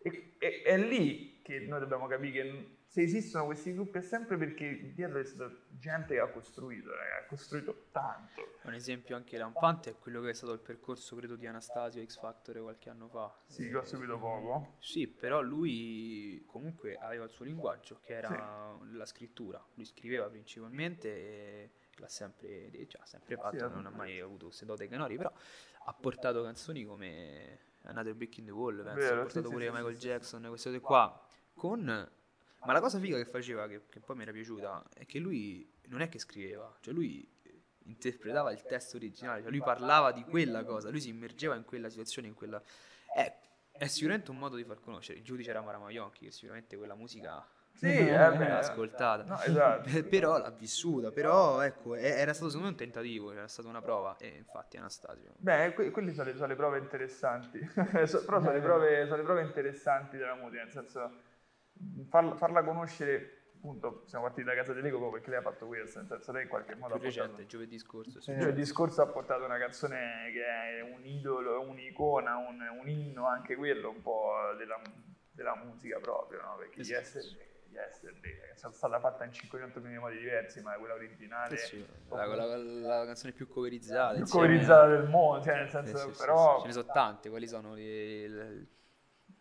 [0.00, 4.38] E, e- è lì che noi dobbiamo capire che se esistono questi gruppi è sempre
[4.38, 8.56] perché dietro c'è stata gente che ha costruito, raga, ha costruito tanto.
[8.62, 12.18] un esempio anche lampante è quello che è stato il percorso credo di Anastasio X
[12.18, 14.76] Factor qualche anno fa Sì, che ho seguito poco.
[14.78, 19.62] Sì, però lui comunque aveva il suo linguaggio, che era la scrittura.
[19.74, 24.46] Lui scriveva principalmente e l'ha sempre, cioè, ha sempre fatto, Sì, non ha mai avuto
[24.46, 25.30] queste dote canori, però
[25.84, 29.66] ha portato canzoni come Another Brick in the Wall, penso, Vero, ha portato sì, pure
[29.66, 30.06] sì, Michael sì, sì.
[30.06, 32.10] Jackson, queste cose qua, con...
[32.64, 35.70] Ma la cosa figa che faceva, che, che poi mi era piaciuta, è che lui
[35.86, 37.26] non è che scriveva, cioè lui
[37.84, 41.88] interpretava il testo originale, cioè lui parlava di quella cosa, lui si immergeva in quella
[41.88, 42.62] situazione, in quella...
[43.14, 43.32] È,
[43.72, 45.18] è sicuramente un modo di far conoscere.
[45.18, 49.24] Il giudice era Mara Maionchi, che sicuramente quella musica Sì, eh, l'ha ascoltata.
[49.24, 49.88] No, esatto.
[49.88, 53.68] Per- però l'ha vissuta, però ecco, è- era stato secondo me un tentativo, era stata
[53.68, 55.32] una prova e infatti Anastasio.
[55.36, 57.60] Beh, que- quelle sono le, sono le prove interessanti,
[58.04, 61.12] So- però sono le prove, sono le prove interessanti della musica, nel senso
[62.08, 65.98] farla, farla conoscere, appunto, siamo partiti da casa di Lego perché lei ha fatto questo,
[65.98, 67.28] nel senso lei in qualche modo Più ha portato...
[67.28, 68.20] recente, giovedì scorso.
[68.20, 68.30] sì.
[68.30, 73.56] Il discorso ha portato una canzone che è un idolo, un'icona, un, un inno, anche
[73.56, 74.80] quello un po' della,
[75.30, 76.56] della musica proprio, no?
[76.58, 77.46] Perché Esatto.
[77.70, 81.54] Yesterday, che è stata fatta in 500 milioni di modi diversi, ma quella originale.
[81.54, 84.14] Eh sì, la, la- la canzone più coverizzata.
[84.14, 86.60] più coverizzata del mondo, cioè nel Sì, senso, sì, sì, però sì.
[86.62, 88.66] Ce ne sono tante, quali sono le, le-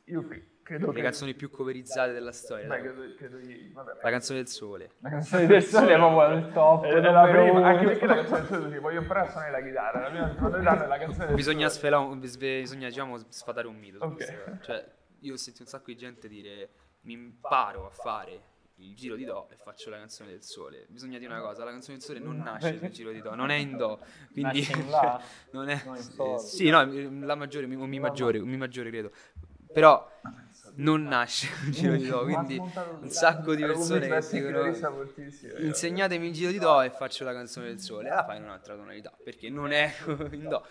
[0.05, 1.01] io cre- credo le che...
[1.01, 2.67] canzoni più coverizzate della storia?
[2.67, 4.91] Beh, credo, credo di- vabbè, La canzone del sole.
[4.99, 6.83] La canzone del sole è proprio il top.
[6.83, 7.63] Ed è la prima, uno.
[7.65, 10.57] anche perché la canzone del sole, voglio imparare a suonare la chitarra, la prima cosa
[10.57, 11.95] è la canzone del Bisogna, sole.
[11.95, 13.97] un- bisogna diciamo, sfatare un mito.
[13.99, 14.13] su Ok.
[14.15, 14.59] queste cose.
[14.63, 14.91] Cioè,
[15.21, 16.69] io ho sentito un sacco di gente dire
[17.01, 18.41] mi imparo a fare
[18.79, 20.85] il giro di Do e faccio la canzone del sole.
[20.89, 23.49] Bisogna dire una cosa, la canzone del sole non nasce sul giro di Do, non
[23.49, 23.99] è in Do,
[24.33, 25.21] quindi Nasce in La?
[25.51, 25.95] non è Non
[26.35, 26.39] eh.
[26.39, 26.85] Sì, no,
[27.25, 29.11] la maggiore, mi, mi maggiore, mi maggiore credo.
[29.73, 30.09] Però
[30.77, 34.73] non nasce sul giro di Do, quindi un sacco di persone che dicono
[35.59, 38.09] insegnatemi il giro di Do e faccio la canzone del sole.
[38.09, 39.93] La fai in un'altra tonalità, perché non è
[40.31, 40.65] in Do.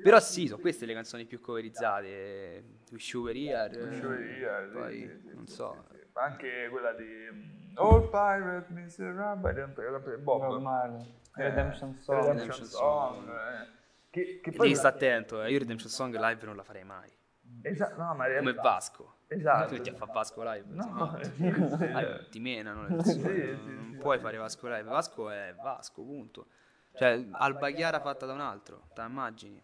[0.00, 2.62] Però sì, sono queste le canzoni più coverizzate.
[2.90, 3.84] Wish You Were Here.
[3.84, 5.86] Wish You Were Here, sì, Poi, non so.
[6.12, 10.42] Anche quella di mm, All Pirate Miserable, Bob.
[10.42, 11.16] Normale.
[11.36, 12.26] Eh, Redemption Song.
[12.26, 13.28] Redemption Song.
[13.28, 13.76] Eh.
[14.10, 15.50] Che, che poi sta attento, eh.
[15.50, 17.10] io Redemption Song live non la farei mai.
[17.62, 19.16] Esatto, no, ma è Come Vasco.
[19.28, 19.74] Esatto.
[19.74, 20.64] A fa Vasco live.
[20.68, 23.14] No, sì, sì, Ah, ti menano le persone.
[23.14, 24.22] Sì, sì, non sì, puoi sì.
[24.24, 24.82] fare Vasco live.
[24.82, 26.46] Vasco è Vasco, punto.
[26.94, 29.62] Cioè, Alba Chiara fatta da un altro, te la immagini?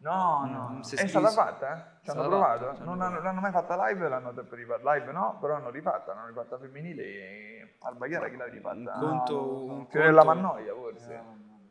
[0.00, 2.04] No, Mm, no, si è stata fatta, eh?
[2.04, 2.66] Ci hanno provato?
[2.66, 4.94] fatta, hanno non hanno, l'hanno mai fatta live, l'hanno sempre rifatta.
[4.94, 8.76] Live no, però hanno rifatta, l'hanno rifatta femminile e Alba Chiara chi l'ha rifatta?
[8.76, 9.34] Un conto...
[9.34, 9.72] no, no.
[9.74, 11.22] un Fiorella conto- Mannoia forse.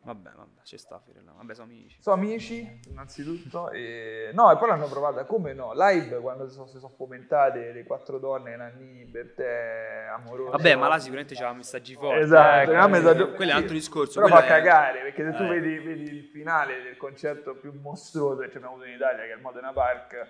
[0.07, 1.33] Vabbè, vabbè, ci sta Fiorella.
[1.35, 1.97] Vabbè, sono amici.
[2.01, 3.71] Sono amici, innanzitutto.
[3.71, 4.29] E...
[4.33, 5.73] No, e poi l'hanno provata, come no?
[5.73, 10.51] Live, quando si sono, si sono fomentate le quattro donne, Nanni, Bertè, Amoroso.
[10.51, 12.19] Vabbè, ma là sicuramente c'ha messaggi forti.
[12.21, 14.21] Esatto, eh, messaggio- quello è un altro discorso.
[14.21, 15.47] Però fa è- cagare, perché se tu Eh.
[15.59, 19.35] vedi, vedi il finale del concerto più mostruoso che abbiamo avuto in Italia, che è
[19.35, 20.27] il Modena Park,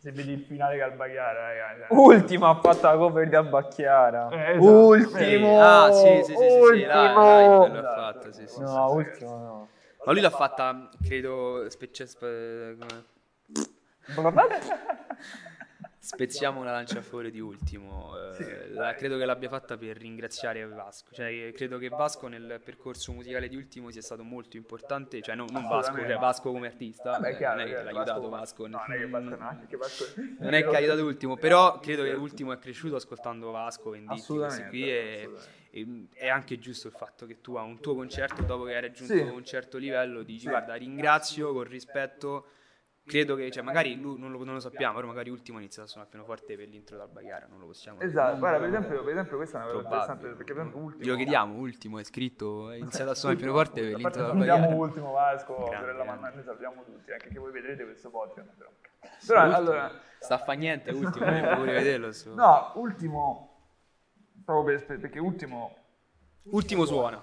[0.00, 1.92] se vedi il finale che Alba Chiara, ragazzi.
[1.94, 4.28] Ultima ha fatto la cover di Abbacchiara.
[4.30, 4.86] Eh, esatto.
[4.86, 5.60] Ultimo.
[5.60, 7.74] Ah, sì, sì, sì, sì, sì, là, Ultimo.
[7.74, 8.60] là, l'ha fatta, sì, sì.
[8.60, 9.68] No, ultimo no.
[10.04, 13.04] Ma lui l'ha fatta, credo, specie, spe- come-
[16.08, 18.16] spezziamo una lancia favore di ultimo.
[18.38, 21.12] eh, la- credo che l'abbia fatta per ringraziare Vasco.
[21.14, 25.20] Cioè, credo che Vasco nel percorso musicale di ultimo sia stato molto importante.
[25.20, 27.10] Cioè, non, non Vasco, cioè Vasco come artista.
[27.12, 28.66] Vabbè, eh, chiaro, non è che chiaro, l'ha aiutato Vasco.
[28.66, 30.04] No, non è che Vasco, no, anche Vasco...
[30.40, 34.34] Non è che ha aiutato ultimo, però credo che ultimo è cresciuto ascoltando Vasco, Venditti,
[34.34, 35.30] questi qui e,
[35.70, 38.80] e- è anche giusto il fatto che tu a un tuo concerto, dopo che hai
[38.80, 39.20] raggiunto Sì.
[39.20, 42.46] un certo livello, dici guarda ringrazio con rispetto,
[43.08, 45.88] credo che, cioè magari lui non lo, non lo sappiamo, però magari ultimo ha iniziato
[45.88, 48.08] a suonare pianoforte per l'intro d'Alba Chiara, non lo possiamo dire.
[48.10, 51.04] Esatto, guarda, per esempio, per esempio questa è una cosa interessante, perché per esempio ultimo...
[51.04, 54.32] Glielo chiediamo, ultimo è scritto, è iniziato a suonare il pianoforte per l'intro parte d'Alba
[54.34, 54.82] salutiamo Chiara.
[54.84, 56.20] ultimo Vasco, Grande, Fiorella grande.
[56.20, 58.54] Manna, noi salutiamo tutti, anche che voi vedrete questo podcast.
[58.56, 58.70] Però,
[59.26, 59.56] però ultimo.
[59.56, 60.00] allora...
[60.20, 62.12] Sta a fa niente, ultimo, eh, pure vederlo.
[62.12, 63.66] sto- No, ultimo,
[64.44, 65.76] proprio per- perché ultimo,
[66.50, 67.22] Ultimo suona.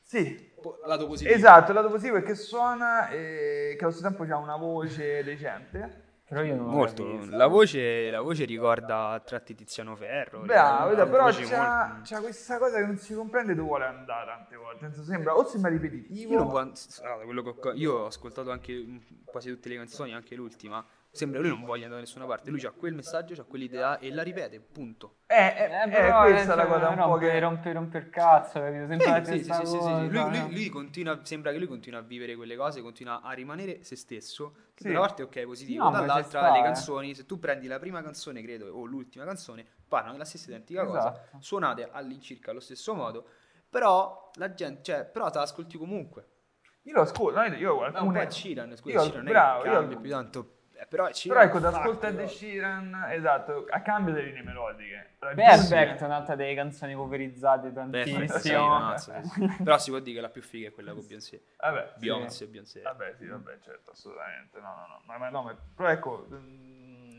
[0.00, 0.49] sì,
[0.86, 1.34] Lato positivo.
[1.34, 5.22] esatto, il lato positivo è che suona e che allo stesso tempo ha una voce
[5.24, 6.08] decente.
[6.30, 10.42] Però io non Molto, la voce, la voce ricorda a tratti Tiziano Ferro.
[10.42, 14.26] Bravo, le- però c'ha, molto- c'ha questa cosa che non si comprende dove vuole andare
[14.30, 14.78] tante volte.
[14.86, 18.52] Senso, sembra, o sembra ripetitivo, Io, non voglio- allora, quello che ho, io ho ascoltato
[18.52, 20.84] anche quasi tutte le canzoni, anche l'ultima.
[21.10, 22.50] Sembra che lui non voglia andare da nessuna parte.
[22.50, 25.16] Lui ha quel messaggio, ha quell'idea e la ripete, punto.
[25.26, 27.38] è, è, Eh, è però, questa eh, la cioè, cosa un po' che...
[27.40, 28.86] rompe, rompe il cazzo, capito?
[28.86, 29.94] Sempre la Eh, sì, sì, sì, sì, sì, sì.
[29.94, 33.32] cosa, Lui, lui- lui continua, sembra che lui continua a vivere quelle cose, continua a
[33.32, 34.54] rimanere se stesso.
[34.74, 34.88] Che Sì.
[34.88, 36.62] da una parte ok positivo, No, dall'altra sta, le eh.
[36.62, 40.84] canzoni, se tu prendi la prima canzone, credo, o l'ultima canzone, parlano della stessa identica
[40.84, 41.38] cosa, Esatto.
[41.40, 43.26] suonate all'incirca allo stesso modo,
[43.68, 46.28] però la gente, cioè, però te l'ascolti comunque.
[46.82, 48.22] Io lo ascolto, io Ma un po' alcune...
[48.22, 50.59] è Ciran, scusa, io- bravo, è che io- cambia più tanto, eh, però è Ciran.
[50.88, 52.24] Però ecco, ti fa ascolta Ed.
[52.24, 55.14] Sheeran, esatto, a cambio delle linee melodiche.
[55.18, 58.68] Perfect, un'altra delle canzoni coverizzate Beh, sì, tantissimo.
[58.68, 59.50] mazza, sì.
[59.62, 61.42] Però si può dire che la più figa è quella con Beyoncé.
[61.58, 61.98] Vabbè, sì.
[61.98, 62.80] Beyoncé, Beyoncé.
[62.80, 64.58] Vabbè, sì, vabbè, certo, assolutamente.
[64.60, 65.02] No, no, no.
[65.04, 67.09] Ma, ma no, ma- però ecco, mm,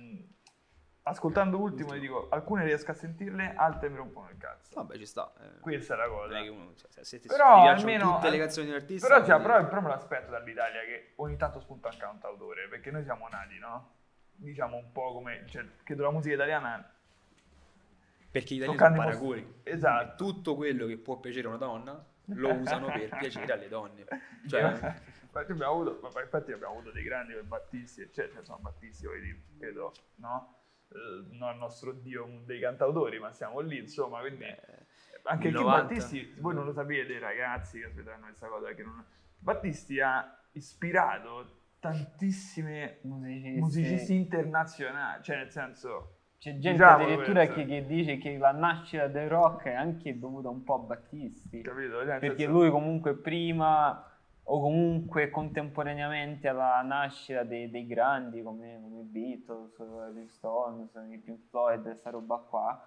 [1.03, 4.71] ascoltando ultimo, ti dico, alcune riesco a sentirle, altre mi rompono il cazzo.
[4.75, 5.33] Vabbè, ci sta.
[5.41, 5.59] eh.
[5.59, 6.39] Questa è la cosa.
[6.39, 9.07] è che uno, cioè, se, ti Però piacciono almeno tutte le canzoni di un artista,
[9.07, 13.03] Però, cioè, però, però me l'aspetto dall'Italia che ogni tanto spunta un cantautore, perché noi
[13.03, 13.89] siamo nati, no?
[14.35, 16.93] Diciamo un po' come, cioè, credo la musica italiana
[18.31, 19.53] perché gli italiani sono paragoni.
[19.63, 20.23] Esatto.
[20.23, 24.05] Tutto quello che può piacere a una donna lo usano per piacere alle donne.
[24.47, 29.21] Cioè, Infatti abbiamo avuto, infatti abbiamo avuto dei grandi come Battisti, eccetera, insomma Battisti, voglio
[29.21, 30.55] dire, credo, no?
[30.91, 34.45] Eh, non il nostro dio dei cantautori, ma siamo lì, insomma, quindi
[35.23, 35.83] anche il chi 90.
[35.83, 39.05] Battisti, voi non lo sapete ragazzi che aspettano questa cosa, che non...
[39.37, 43.59] Battisti ha ispirato tantissime Musicisti.
[43.59, 49.07] musicisti internazionali, cioè nel senso, C'è gente Diciamo addirittura che, che dice che la nascita
[49.07, 51.61] del rock è anche dovuta un po' a Battisti.
[51.61, 52.05] Capito?
[52.05, 54.10] Cioè, Perché senso- lui comunque prima
[54.43, 61.47] o comunque contemporaneamente alla nascita dei, dei grandi come, come Beatles, Rolling Stones, i Pink
[61.49, 62.85] Floyd, questa roba qua,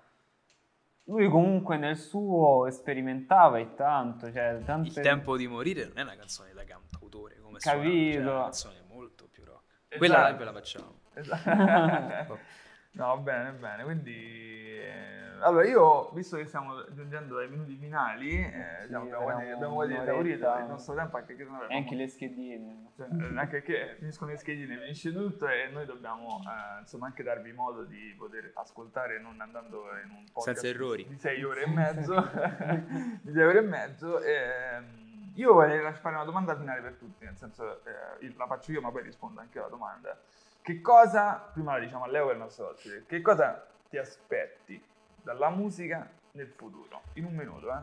[1.05, 6.02] lui comunque nel suo sperimentava e tanto, cioè Il tante- tempo di morire non è
[6.02, 8.30] una canzone da cantautore come suona, cioè, è Capito.
[8.30, 9.96] una canzone molto più rock.
[9.96, 10.36] Quella Esatto.
[10.38, 11.00] ve la facciamo.
[11.12, 12.38] Esatto.
[12.92, 13.84] no, bene, bene.
[13.84, 19.53] Quindi, eh, allora io, visto che stiamo giungendo ai minuti finali, eh, Sì, diciamo, abbiamo
[19.53, 20.11] abbiamo quasi un'oretta.
[20.12, 22.87] esaurito il nostro tempo, anche che non e anche le schedine.
[22.97, 27.22] cioè, eh, anche che finiscono le schedine, finisce tutto e noi dobbiamo eh, insomma anche
[27.22, 31.07] darvi modo di poter ascoltare non andando in un podcast Senza errori.
[31.09, 32.14] di 6 ore e mezzo
[33.22, 37.24] di 6 ore e mezzo ehm, io vorrei lasciare fare una domanda finale per tutti
[37.24, 40.16] nel senso eh, la faccio io ma poi rispondo anche alla domanda
[40.62, 43.99] che cosa prima la diciamo a Leo che è il nostro ospite che cosa ti
[43.99, 44.82] aspetti
[45.24, 47.82] dalla musica nel futuro in un minuto eh?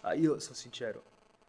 [0.00, 1.02] Ah, io sono sincero,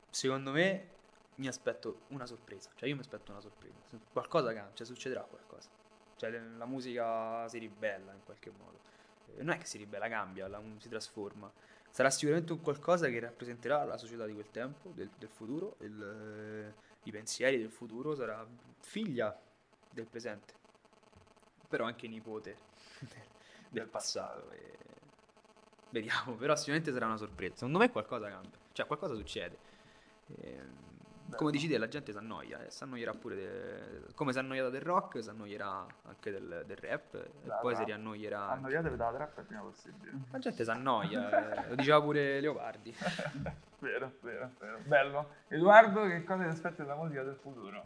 [0.09, 0.97] secondo me
[1.35, 3.79] mi aspetto una sorpresa, cioè io mi aspetto una sorpresa,
[4.11, 5.69] qualcosa cambia, cioè succederà qualcosa,
[6.15, 8.81] cioè la musica si ribella in qualche modo,
[9.27, 11.51] Eh, non è che si ribella, cambia, la- si trasforma,
[11.91, 16.01] sarà sicuramente un qualcosa che rappresenterà la società di quel tempo, del, del futuro, il,
[16.75, 18.45] eh, i pensieri del futuro, sarà
[18.79, 19.39] figlia
[19.89, 20.55] del presente,
[21.67, 22.57] però anche nipote
[23.69, 24.49] del, passato.
[24.51, 24.77] e
[25.89, 27.55] Vediamo, però sicuramente sarà una sorpresa.
[27.55, 29.57] Secondo me qualcosa cambia, cioè qualcosa succede.
[30.37, 30.87] Ehm,
[31.35, 34.41] come dici te, la gente si annoia, eh, si annoierà pure, de- come si è
[34.41, 37.87] annoiata del rock, si annoierà anche del, del rap, e Da poi si rap.
[37.87, 38.49] riannoierà.
[38.49, 42.95] annoiatevi dalla trappa il prima possibile La gente si annoia, eh, lo diceva pure Leopardi.
[43.79, 44.79] vero, vero, vero.
[44.85, 45.29] Bello.
[45.49, 47.83] Edoardo, che cosa ti aspetti dalla musica del futuro?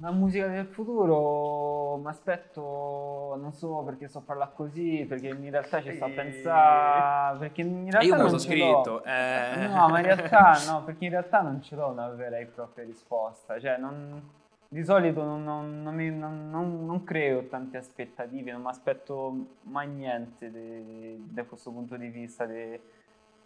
[0.00, 5.50] La musica del futuro mi aspetto, non so perché sto a parlare così, perché in
[5.50, 8.38] realtà ci sto a pensare, perché in realtà E io me lo non l'ho.
[8.38, 9.02] scritto.
[9.04, 9.66] eh.
[9.66, 12.84] No, ma in realtà no, perché in realtà non ce l'ho una vera e propria
[12.84, 14.22] risposta, cioè non,
[14.68, 19.34] di solito non, non- non mi- non- non- non creo tante aspettative, non mi aspetto
[19.62, 20.48] mai niente
[21.26, 22.80] da questo punto di vista de-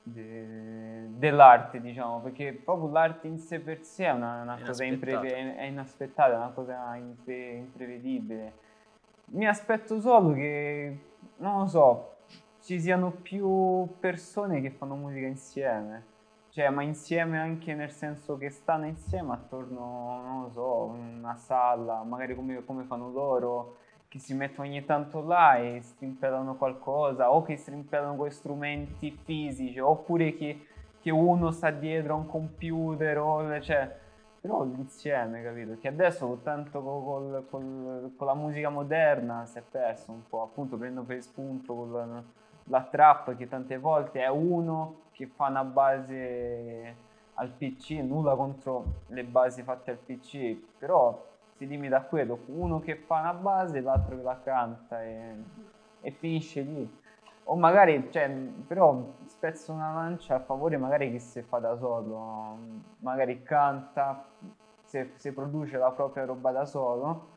[0.02, 5.26] de- dell'arte, diciamo, perché proprio l'arte in sé per sé è una, una cosa inaspettata.
[5.26, 8.52] impreve- è inaspettata, è una cosa impre- imprevedibile.
[9.26, 10.98] Mi aspetto solo che,
[11.36, 12.16] non lo so,
[12.60, 16.10] ci siano più persone che fanno musica insieme.
[16.50, 22.02] Cioè, ma insieme anche nel senso che stanno insieme attorno, non lo so, una sala,
[22.02, 23.76] magari come, come fanno loro,
[24.12, 29.78] che si mettono ogni tanto là e strimpellano qualcosa, o che strimpellano con strumenti fisici,
[29.78, 30.66] oppure che,
[31.00, 33.90] che uno sta dietro a un computer, o, cioè,
[34.38, 35.78] però insieme, capito?
[35.78, 40.42] Che adesso tanto co- col- col- con la musica moderna si è perso un po',
[40.42, 42.24] appunto prendo per spunto con
[42.64, 46.96] la trap che tante volte è uno che fa una base
[47.34, 51.30] al PC, nulla contro le basi fatte al PC, però
[51.62, 55.34] si limita a quello, uno che fa una base, l'altro che la canta e,
[56.00, 57.00] e finisce lì.
[57.44, 58.28] O magari, cioè,
[58.66, 62.56] però spezzo una lancia a favore magari chi si fa da solo,
[62.98, 64.24] magari canta,
[64.84, 67.30] se, se produce la propria roba da solo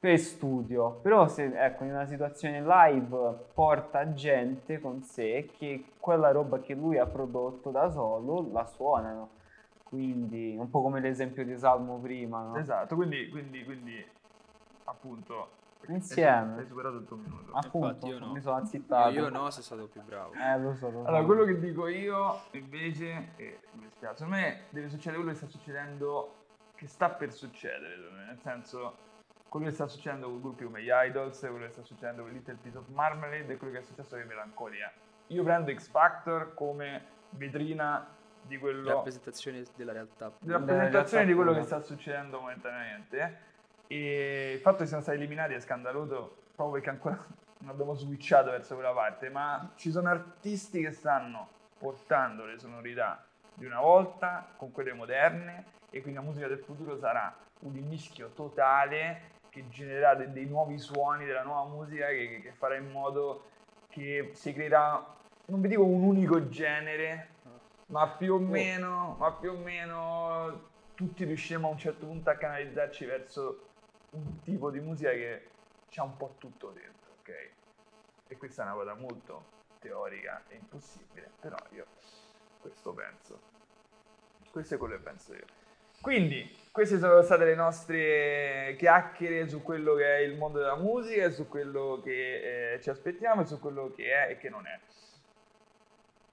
[0.00, 6.30] per studio, però se ecco in una situazione live porta gente con sé che quella
[6.30, 9.37] roba che lui ha prodotto da solo la suonano.
[9.88, 12.56] Quindi un po' come l'esempio di Salmo prima, no?
[12.56, 14.06] Esatto, quindi, quindi, quindi
[14.84, 16.58] appunto Insieme.
[16.58, 17.52] hai superato il tuo minuto.
[17.52, 18.32] Appunto, Infatti io no.
[18.32, 19.10] mi sono azzittato.
[19.10, 20.32] Io, io no, sei stato più bravo.
[20.34, 21.08] Eh, lo so, lo so.
[21.08, 25.36] Allora, quello che dico io invece, e mi dispiace, secondo me deve succedere quello che
[25.38, 26.34] sta succedendo,
[26.74, 28.94] che sta per succedere, nel senso,
[29.48, 32.58] quello che sta succedendo con gruppi come gli Idols, quello che sta succedendo con Little
[32.60, 34.92] Piece of Marmalade e quello che è successo con Melancolia.
[35.28, 38.16] Io prendo X Factor come vetrina
[38.48, 40.32] di quello Rappresentazione della realtà.
[40.46, 41.66] rappresentazione di quello che pura.
[41.78, 43.46] sta succedendo momentaneamente
[43.86, 47.16] e il fatto che siano stati eliminati è scandaloso proprio perché ancora
[47.60, 53.22] non abbiamo switchato verso quella parte ma ci sono artisti che stanno portando le sonorità
[53.54, 58.30] di una volta con quelle moderne e quindi la musica del futuro sarà un mischio
[58.34, 62.90] totale che genererà de- dei nuovi suoni della nuova musica che, che- che farà in
[62.90, 63.44] modo
[63.88, 65.14] che si creerà
[65.46, 67.28] non vi dico un unico genere
[67.88, 72.36] ma più o meno, ma più o meno tutti riusciremo a un certo punto a
[72.36, 73.68] canalizzarci verso
[74.10, 75.50] un tipo di musica che
[75.88, 77.50] c'ha un po' tutto dentro, ok?
[78.28, 81.86] E questa è una cosa molto teorica e impossibile, però io
[82.60, 83.40] questo penso.
[84.50, 85.46] Questo è quello che penso io.
[86.00, 91.30] Quindi, queste sono state le nostre chiacchiere su quello che è il mondo della musica,
[91.30, 94.78] su quello che eh, ci aspettiamo e su quello che è e che non è.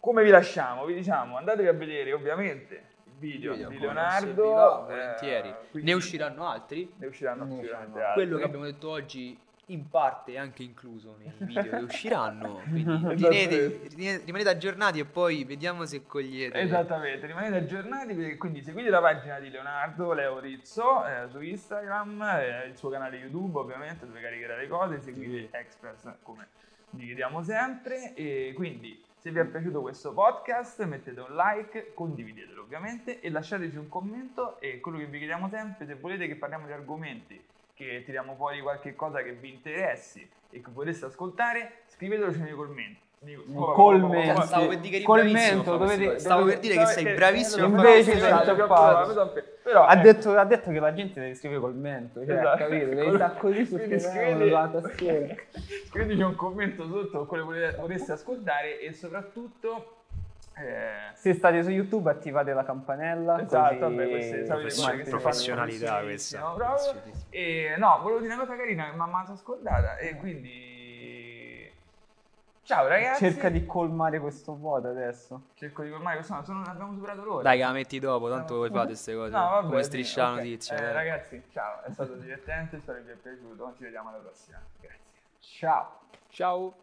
[0.05, 0.85] Come vi lasciamo?
[0.85, 2.73] Vi diciamo, andatevi a vedere ovviamente
[3.05, 4.43] il video, Video, di Leonardo.
[4.43, 5.55] servirà, eh, volentieri.
[5.71, 6.93] quindi Ne usciranno altri.
[6.97, 8.07] ne usciranno Ne sicuramente usciranno.
[8.09, 8.13] altri.
[8.13, 9.39] Quello che abbiamo detto oggi
[9.69, 12.61] in parte è anche incluso nei video che usciranno.
[12.69, 12.83] Quindi
[13.15, 16.59] rimanete, rimanete- aggiornati e poi vediamo se cogliete.
[16.59, 22.67] Esattamente, rimanete aggiornati, quindi seguite la pagina di Leonardo Leo Rizzo eh, su Instagram, eh,
[22.67, 26.47] il suo canale YouTube ovviamente dove caricherà le cose, seguite Express come
[26.91, 32.61] vi chiediamo sempre e quindi se vi è piaciuto questo podcast mettete un like, condividetelo
[32.61, 36.67] ovviamente e lasciateci un commento e quello che vi chiediamo sempre, se volete che parliamo
[36.67, 42.37] di argomenti, che tiriamo fuori qualche cosa che vi interessi e che vorreste ascoltare, scrivetelo
[42.37, 43.04] nei commenti.
[43.73, 44.41] Colmento.
[44.41, 46.19] Stavo per dire che Colmento, bravissimo a fare dovete-.
[46.19, 48.51] Stavo per dire che sei bravissimo a fare Invece sei cose.
[48.51, 49.33] incappato.
[49.63, 52.57] Però Ha ecco, detto, ha detto che la gente deve scrivere commento, cioè, Esatto.
[52.57, 52.85] capito?
[52.85, 55.35] Devi stare così sul tastiera.
[55.87, 60.03] Scriveteci un commento sotto con quello che vorreste ascoltare e soprattutto
[60.57, 63.41] eh, Se state su YouTube attivate la campanella.
[63.41, 66.39] Esatto, vabbè, queste Profession- si fanno professionalità questa.
[66.39, 66.57] no.
[67.31, 70.74] E no, volevo dire una cosa carina che mi ha scordata e quindi
[72.65, 73.25] Ciao ragazzi.
[73.25, 75.49] Cerca di colmare questo vuoto adesso.
[75.53, 77.43] Cerco di colmare questo vuoto, non abbiamo superato l'ora.
[77.43, 79.29] Dai, che la metti dopo, tanto voi fate queste cose.
[79.29, 80.43] No, vabbè, Come striscia la okay.
[80.49, 80.75] notizia.
[80.75, 83.73] Eh, ragazzi, ciao, è stato divertente, spero vi sia piaciuto.
[83.77, 84.59] Ci vediamo alla prossima.
[84.79, 84.99] Grazie.
[85.41, 85.99] Ciao.
[86.29, 86.73] Ciao.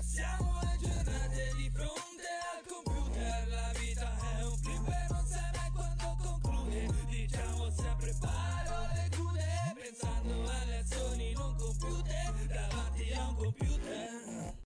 [0.00, 5.50] Siamo le giornate di fronte al computer, la vita è un film e non sai
[5.54, 6.86] mai quando conclude.
[7.06, 14.29] Diciamo sempre parole crude, pensando alle azioni non compiute davanti a un computer.